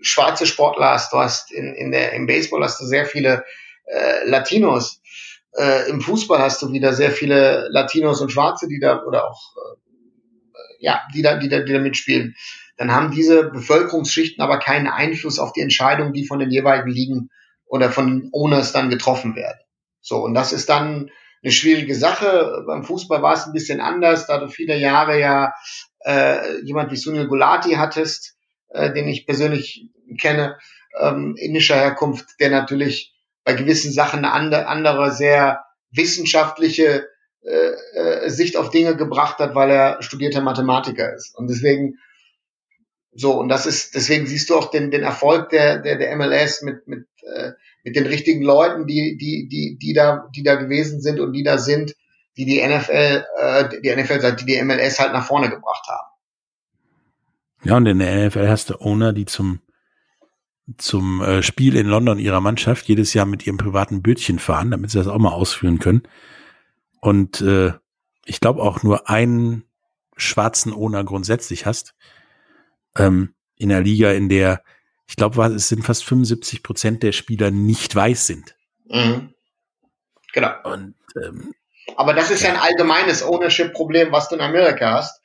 [0.00, 3.44] schwarze Sportler hast, du hast in in der im Baseball hast du sehr viele
[3.84, 5.01] äh, Latinos.
[5.56, 9.54] Äh, Im Fußball hast du wieder sehr viele Latinos und Schwarze, die da oder auch
[9.56, 9.82] äh,
[10.80, 12.34] ja, die da, die da, die da mitspielen,
[12.76, 17.30] dann haben diese Bevölkerungsschichten aber keinen Einfluss auf die Entscheidungen, die von den jeweiligen Ligen
[17.66, 19.58] oder von den Owners dann getroffen werden.
[20.00, 21.10] So, und das ist dann
[21.42, 22.64] eine schwierige Sache.
[22.66, 25.52] Beim Fußball war es ein bisschen anders, da du viele Jahre ja
[26.00, 28.36] äh, jemand wie Sunil Gulati hattest,
[28.70, 29.88] äh, den ich persönlich
[30.18, 30.58] kenne,
[31.00, 33.11] ähm, indischer Herkunft, der natürlich
[33.44, 37.08] bei gewissen Sachen eine andere, sehr wissenschaftliche
[37.42, 41.36] äh, äh, Sicht auf Dinge gebracht hat, weil er studierter Mathematiker ist.
[41.36, 41.98] Und deswegen,
[43.12, 46.62] so, und das ist, deswegen siehst du auch den, den Erfolg der, der, der MLS
[46.62, 47.50] mit, mit, äh,
[47.82, 51.42] mit den richtigen Leuten, die, die, die, die da, die da gewesen sind und die
[51.42, 51.96] da sind,
[52.36, 56.08] die die NFL, äh, die NFL, die die MLS halt nach vorne gebracht haben.
[57.64, 59.60] Ja, und in der NFL hast du Owner, die zum,
[60.78, 64.90] zum äh, Spiel in London ihrer Mannschaft jedes Jahr mit ihrem privaten Bötchen fahren, damit
[64.90, 66.02] sie das auch mal ausführen können
[67.02, 67.72] und äh,
[68.24, 69.64] ich glaube auch nur einen
[70.16, 71.94] schwarzen Owner grundsätzlich hast,
[72.96, 74.62] ähm, in der Liga, in der,
[75.08, 78.54] ich glaube, es sind fast 75 Prozent der Spieler nicht weiß sind.
[78.84, 79.34] Mhm.
[80.32, 80.52] Genau.
[80.62, 81.52] Und, ähm,
[81.96, 85.21] Aber das ist ja, ja ein allgemeines Ownership-Problem, was du in Amerika hast.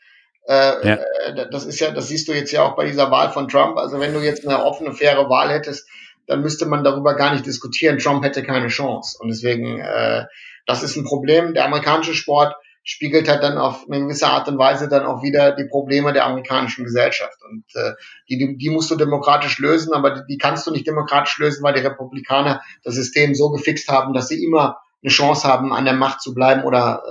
[0.48, 0.96] Äh, ja.
[0.96, 3.78] Äh, das ist ja, das siehst du jetzt ja auch bei dieser Wahl von Trump.
[3.78, 5.88] Also wenn du jetzt eine offene, faire Wahl hättest,
[6.26, 8.00] dann müsste man darüber gar nicht diskutieren.
[8.00, 9.18] Trump hätte keine Chance.
[9.20, 10.26] Und deswegen äh,
[10.68, 11.56] das ist ein Problem.
[11.56, 15.54] Der amerikanische Sport spiegelt halt dann auf eine gewisse Art und Weise dann auch wieder
[15.54, 17.38] die Probleme der amerikanischen Gesellschaft.
[17.50, 17.94] Und äh,
[18.30, 21.74] die, die musst du demokratisch lösen, aber die, die kannst du nicht demokratisch lösen, weil
[21.74, 25.96] die Republikaner das System so gefixt haben, dass sie immer eine Chance haben, an der
[25.96, 27.02] Macht zu bleiben oder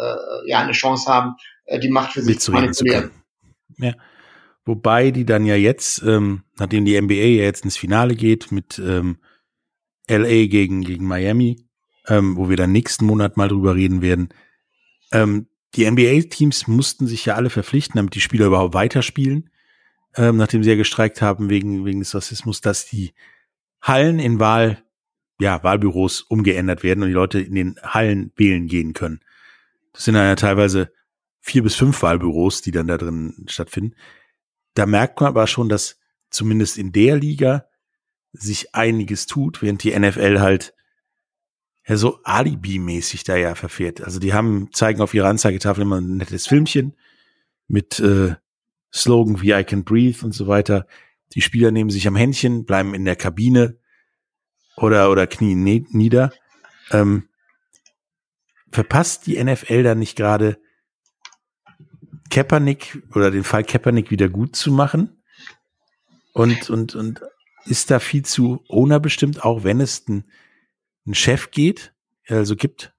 [0.45, 3.11] äh, ja eine Chance haben, äh, die Macht für sich zu manipulieren.
[3.79, 3.95] Ja.
[4.65, 8.81] Wobei die dann ja jetzt, ähm, nachdem die NBA ja jetzt ins Finale geht mit
[8.81, 9.19] ähm,
[10.09, 11.65] LA gegen, gegen Miami,
[12.09, 14.31] ähm, wo wir dann nächsten Monat mal drüber reden werden,
[15.13, 19.51] ähm, die NBA-Teams mussten sich ja alle verpflichten, damit die Spieler überhaupt weiterspielen,
[20.17, 23.13] ähm, nachdem sie ja gestreikt haben wegen, wegen des Rassismus, dass die
[23.83, 24.83] Hallen in Wahl,
[25.39, 29.21] ja, Wahlbüros umgeändert werden und die Leute in den Hallen wählen gehen können.
[29.93, 30.93] Das sind dann ja teilweise
[31.47, 33.95] vier bis fünf Wahlbüros, die dann da drin stattfinden.
[34.75, 37.67] Da merkt man aber schon, dass zumindest in der Liga
[38.33, 40.75] sich einiges tut, während die NFL halt
[41.87, 44.01] ja so Alibi-mäßig da ja verfährt.
[44.01, 46.97] Also die haben, zeigen auf ihrer Anzeigetafel immer ein nettes Filmchen
[47.69, 48.35] mit äh,
[48.93, 50.89] Slogan wie I can breathe und so weiter.
[51.35, 53.79] Die Spieler nehmen sich am Händchen, bleiben in der Kabine
[54.77, 56.33] oder, oder knien nieder.
[56.91, 57.29] Ähm,
[58.73, 60.59] verpasst die NFL da nicht gerade
[62.31, 65.23] Kaepernick oder den Fall Kaepernick wieder gut zu machen?
[66.33, 67.23] Und, und, und
[67.65, 70.31] ist da viel zu Owner bestimmt, auch wenn es ein,
[71.07, 71.93] ein Chef geht,
[72.29, 72.93] also gibt?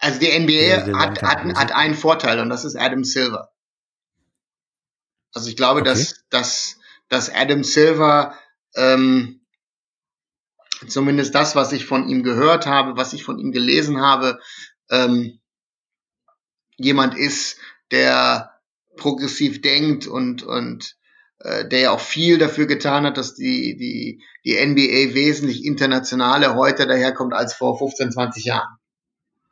[0.00, 3.50] Also die NBA der, der hat, hat, hat einen Vorteil und das ist Adam Silver.
[5.32, 5.90] Also ich glaube, okay.
[5.90, 8.34] dass, dass, dass Adam Silver
[8.74, 9.40] ähm,
[10.86, 14.38] zumindest das, was ich von ihm gehört habe, was ich von ihm gelesen habe,
[14.90, 15.40] ähm,
[16.76, 17.58] jemand ist,
[17.90, 18.57] der
[18.98, 20.96] progressiv denkt und, und
[21.40, 26.56] äh, der ja auch viel dafür getan hat, dass die, die, die NBA wesentlich internationaler
[26.56, 28.76] heute daherkommt als vor 15, 20 Jahren.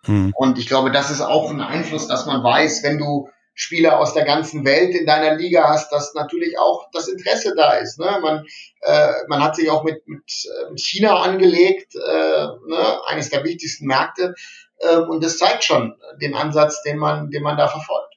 [0.05, 0.33] Hm.
[0.37, 3.29] Und ich glaube, das ist auch ein Einfluss, dass man weiß, wenn du
[3.59, 7.73] Spieler aus der ganzen Welt in deiner Liga hast, dass natürlich auch das Interesse da
[7.73, 7.99] ist.
[7.99, 8.19] Ne?
[8.21, 8.45] Man,
[8.83, 13.01] äh, man hat sich auch mit, mit äh, China angelegt, äh, ne?
[13.07, 14.35] eines der wichtigsten Märkte.
[14.79, 18.16] Äh, und das zeigt schon den Ansatz, den man, den man da verfolgt.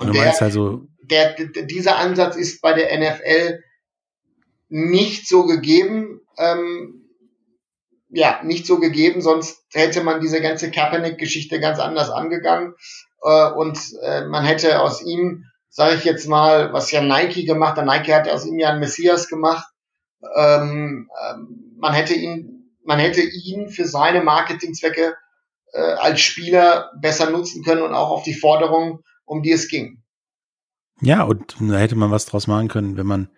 [0.00, 3.62] Und, du der, also, der, der, dieser Ansatz ist bei der NFL
[4.68, 6.20] nicht so gegeben.
[6.38, 7.00] Ähm,
[8.08, 12.74] ja, nicht so gegeben, sonst hätte man diese ganze Kaepernick-Geschichte ganz anders angegangen.
[13.22, 17.76] Äh, und äh, man hätte aus ihm, sage ich jetzt mal, was ja Nike gemacht
[17.76, 19.68] hat, Nike hat aus ihm ja einen Messias gemacht.
[20.34, 25.14] Ähm, ähm, man hätte ihn, man hätte ihn für seine Marketingzwecke
[25.72, 30.02] äh, als Spieler besser nutzen können und auch auf die Forderung, um die es ging.
[31.00, 33.30] Ja, und da hätte man was draus machen können, wenn man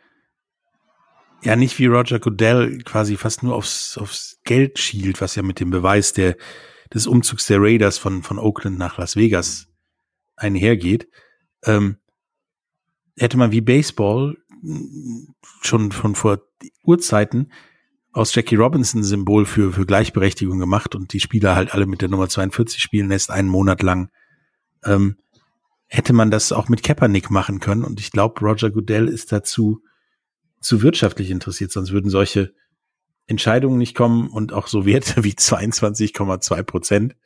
[1.43, 5.61] ja nicht wie Roger Goodell quasi fast nur aufs, aufs Geld schielt, was ja mit
[5.61, 6.37] dem Beweis der,
[6.95, 9.69] des Umzugs der Raiders von, von Oakland nach Las Vegas
[10.35, 11.09] einhergeht,
[11.65, 11.99] ähm,
[13.17, 14.39] hätte man wie Baseball
[15.61, 16.41] schon von vor
[16.85, 17.53] Urzeiten
[18.13, 22.09] aus Jackie Robinson Symbol für, für Gleichberechtigung gemacht und die Spieler halt alle mit der
[22.09, 24.11] Nummer 42 spielen lässt, einen Monat lang.
[24.85, 25.17] Ähm,
[25.93, 29.83] hätte man das auch mit Kaepernick machen können und ich glaube, Roger Goodell ist dazu
[30.59, 32.55] zu wirtschaftlich interessiert, sonst würden solche
[33.27, 37.17] Entscheidungen nicht kommen und auch so Werte wie 22,2 Prozent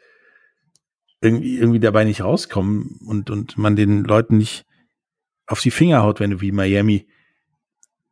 [1.20, 4.66] irgendwie, irgendwie dabei nicht rauskommen und, und man den Leuten nicht
[5.46, 7.06] auf die Finger haut, wenn du wie Miami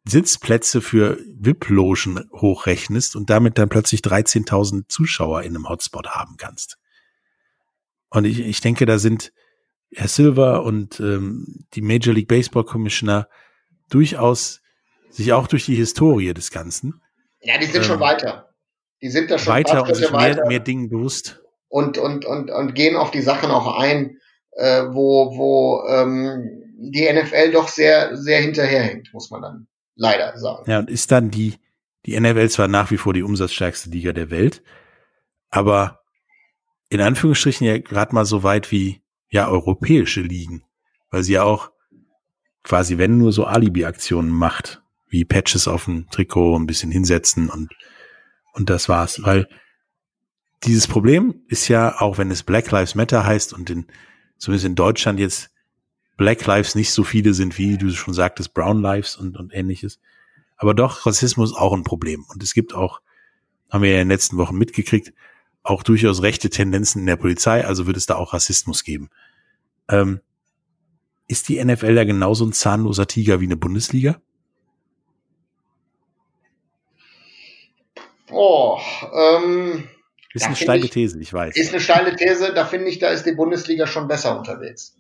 [0.05, 6.79] Sitzplätze für VIP-Logen hochrechnest und damit dann plötzlich 13.000 Zuschauer in einem Hotspot haben kannst.
[8.11, 9.33] Und ich, ich denke, da sind
[9.95, 13.29] Herr Silver und ähm, die Major League Baseball Commissioner
[13.91, 14.61] durchaus
[15.11, 17.01] sich auch durch die Historie des Ganzen.
[17.41, 18.51] Ja, die sind ähm, schon weiter.
[19.01, 21.41] Die sind da schon weiter und sich mehr, mehr Dingen bewusst
[21.75, 24.19] und, und, und, und gehen auf die Sachen auch ein,
[24.53, 29.67] äh, wo, wo ähm, die NFL doch sehr, sehr hinterherhängt, muss man dann
[29.97, 30.71] leider sagen.
[30.71, 31.55] Ja, und ist dann die,
[32.07, 34.63] die NFL zwar nach wie vor die umsatzstärkste Liga der Welt,
[35.51, 36.01] aber
[36.91, 40.65] in Anführungsstrichen ja gerade mal so weit wie ja europäische Ligen,
[41.11, 41.71] weil sie ja auch
[42.63, 47.73] quasi, wenn nur so Alibi-Aktionen macht, wie Patches auf dem Trikot ein bisschen hinsetzen und,
[48.53, 49.49] und das war's, weil
[50.65, 53.87] dieses Problem ist ja, auch wenn es Black Lives Matter heißt und in,
[54.39, 55.51] zumindest in Deutschland jetzt
[56.17, 60.01] Black Lives nicht so viele sind, wie du schon sagtest, Brown Lives und, und ähnliches.
[60.57, 62.25] Aber doch, Rassismus auch ein Problem.
[62.29, 63.01] Und es gibt auch,
[63.71, 65.13] haben wir ja in den letzten Wochen mitgekriegt,
[65.65, 69.11] auch durchaus rechte Tendenzen in der Polizei, also wird es da auch Rassismus geben.
[69.89, 70.21] Ähm,
[71.27, 74.21] ist die NFL ja genauso ein zahnloser Tiger wie eine Bundesliga?
[78.31, 78.79] Oh,
[79.13, 79.89] ähm,
[80.35, 81.57] ist da eine steile ich, These, ich weiß.
[81.57, 84.97] Ist eine steile These, da finde ich, da ist die Bundesliga schon besser unterwegs.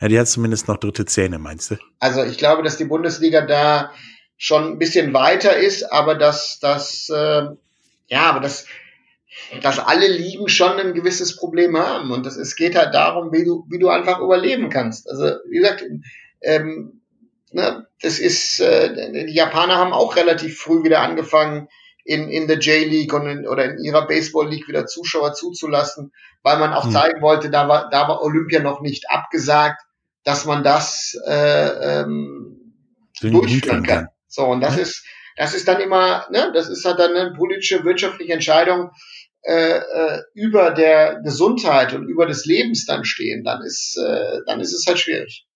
[0.00, 1.76] Ja, die hat zumindest noch dritte Zähne, meinst du?
[1.98, 3.92] Also ich glaube, dass die Bundesliga da
[4.36, 7.46] schon ein bisschen weiter ist, aber dass das, äh,
[8.08, 8.66] ja, aber dass,
[9.62, 12.10] dass alle Ligen schon ein gewisses Problem haben.
[12.10, 15.08] Und das, es geht halt darum, wie du, wie du einfach überleben kannst.
[15.08, 15.84] Also, wie gesagt,
[16.40, 17.00] ähm,
[17.52, 21.68] ne, das ist, äh, die Japaner haben auch relativ früh wieder angefangen,
[22.04, 26.12] in, in der J-League und in, oder in ihrer Baseball-League wieder Zuschauer zuzulassen,
[26.42, 26.92] weil man auch hm.
[26.92, 29.82] zeigen wollte, da war, da war Olympia noch nicht abgesagt,
[30.22, 32.74] dass man das äh, ähm,
[33.20, 34.08] durchführen kann.
[34.28, 34.82] So, und das ja.
[34.82, 35.04] ist,
[35.36, 38.90] das ist dann immer, ne, das ist halt dann eine politische, wirtschaftliche Entscheidung
[39.46, 44.60] äh, äh, über der Gesundheit und über des Lebens dann stehen, dann ist, äh, dann
[44.60, 45.46] ist es halt schwierig.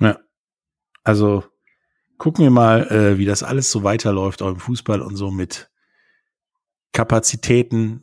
[0.00, 0.18] Ja.
[1.02, 1.44] Also
[2.16, 5.70] gucken wir mal, äh, wie das alles so weiterläuft, auch im Fußball und so mit
[6.92, 8.02] Kapazitäten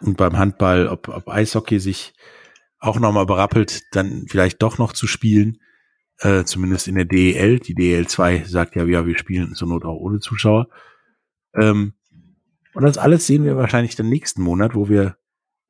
[0.00, 2.14] und beim Handball, ob, ob Eishockey sich
[2.78, 5.60] auch nochmal berappelt, dann vielleicht doch noch zu spielen,
[6.18, 7.58] äh, zumindest in der DEL.
[7.58, 10.68] Die DEL 2 sagt ja, ja, wir spielen zur Not auch ohne Zuschauer.
[11.54, 11.94] Ähm,
[12.76, 15.16] und das alles sehen wir wahrscheinlich den nächsten Monat, wo wir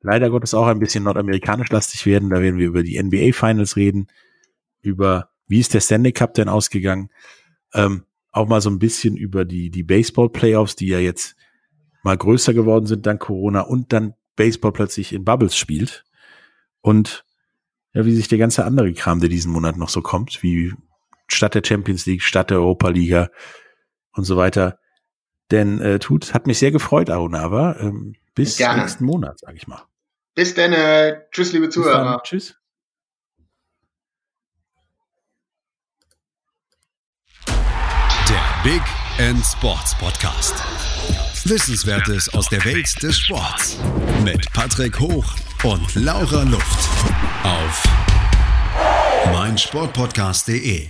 [0.01, 2.29] leider Gottes auch ein bisschen nordamerikanisch lastig werden.
[2.29, 4.07] Da werden wir über die NBA Finals reden,
[4.81, 7.09] über wie ist der Stanley Cup denn ausgegangen,
[7.73, 8.03] ähm,
[8.33, 11.37] auch mal so ein bisschen über die, die Baseball Playoffs, die ja jetzt
[12.03, 16.03] mal größer geworden sind dank Corona und dann Baseball plötzlich in Bubbles spielt.
[16.81, 17.23] Und
[17.93, 20.73] ja, wie sich der ganze andere Kram, der diesen Monat noch so kommt, wie
[21.27, 23.29] statt der Champions League, statt der Europa Liga
[24.11, 24.77] und so weiter.
[25.51, 27.77] Denn äh, tut, hat mich sehr gefreut, Arunava.
[27.79, 28.81] Ähm, bis Gerne.
[28.81, 29.81] nächsten Monat, sag ich mal.
[30.35, 30.73] Bis dann.
[30.73, 32.21] Äh, tschüss, liebe Zuhörer.
[32.23, 32.55] Tschüss.
[38.67, 38.81] Big
[39.17, 40.55] End Sports Podcast.
[41.45, 43.77] Wissenswertes aus der Welt des Sports.
[44.25, 45.23] Mit Patrick Hoch
[45.63, 46.89] und Laura Luft.
[47.43, 47.83] Auf
[49.31, 50.89] meinsportpodcast.de.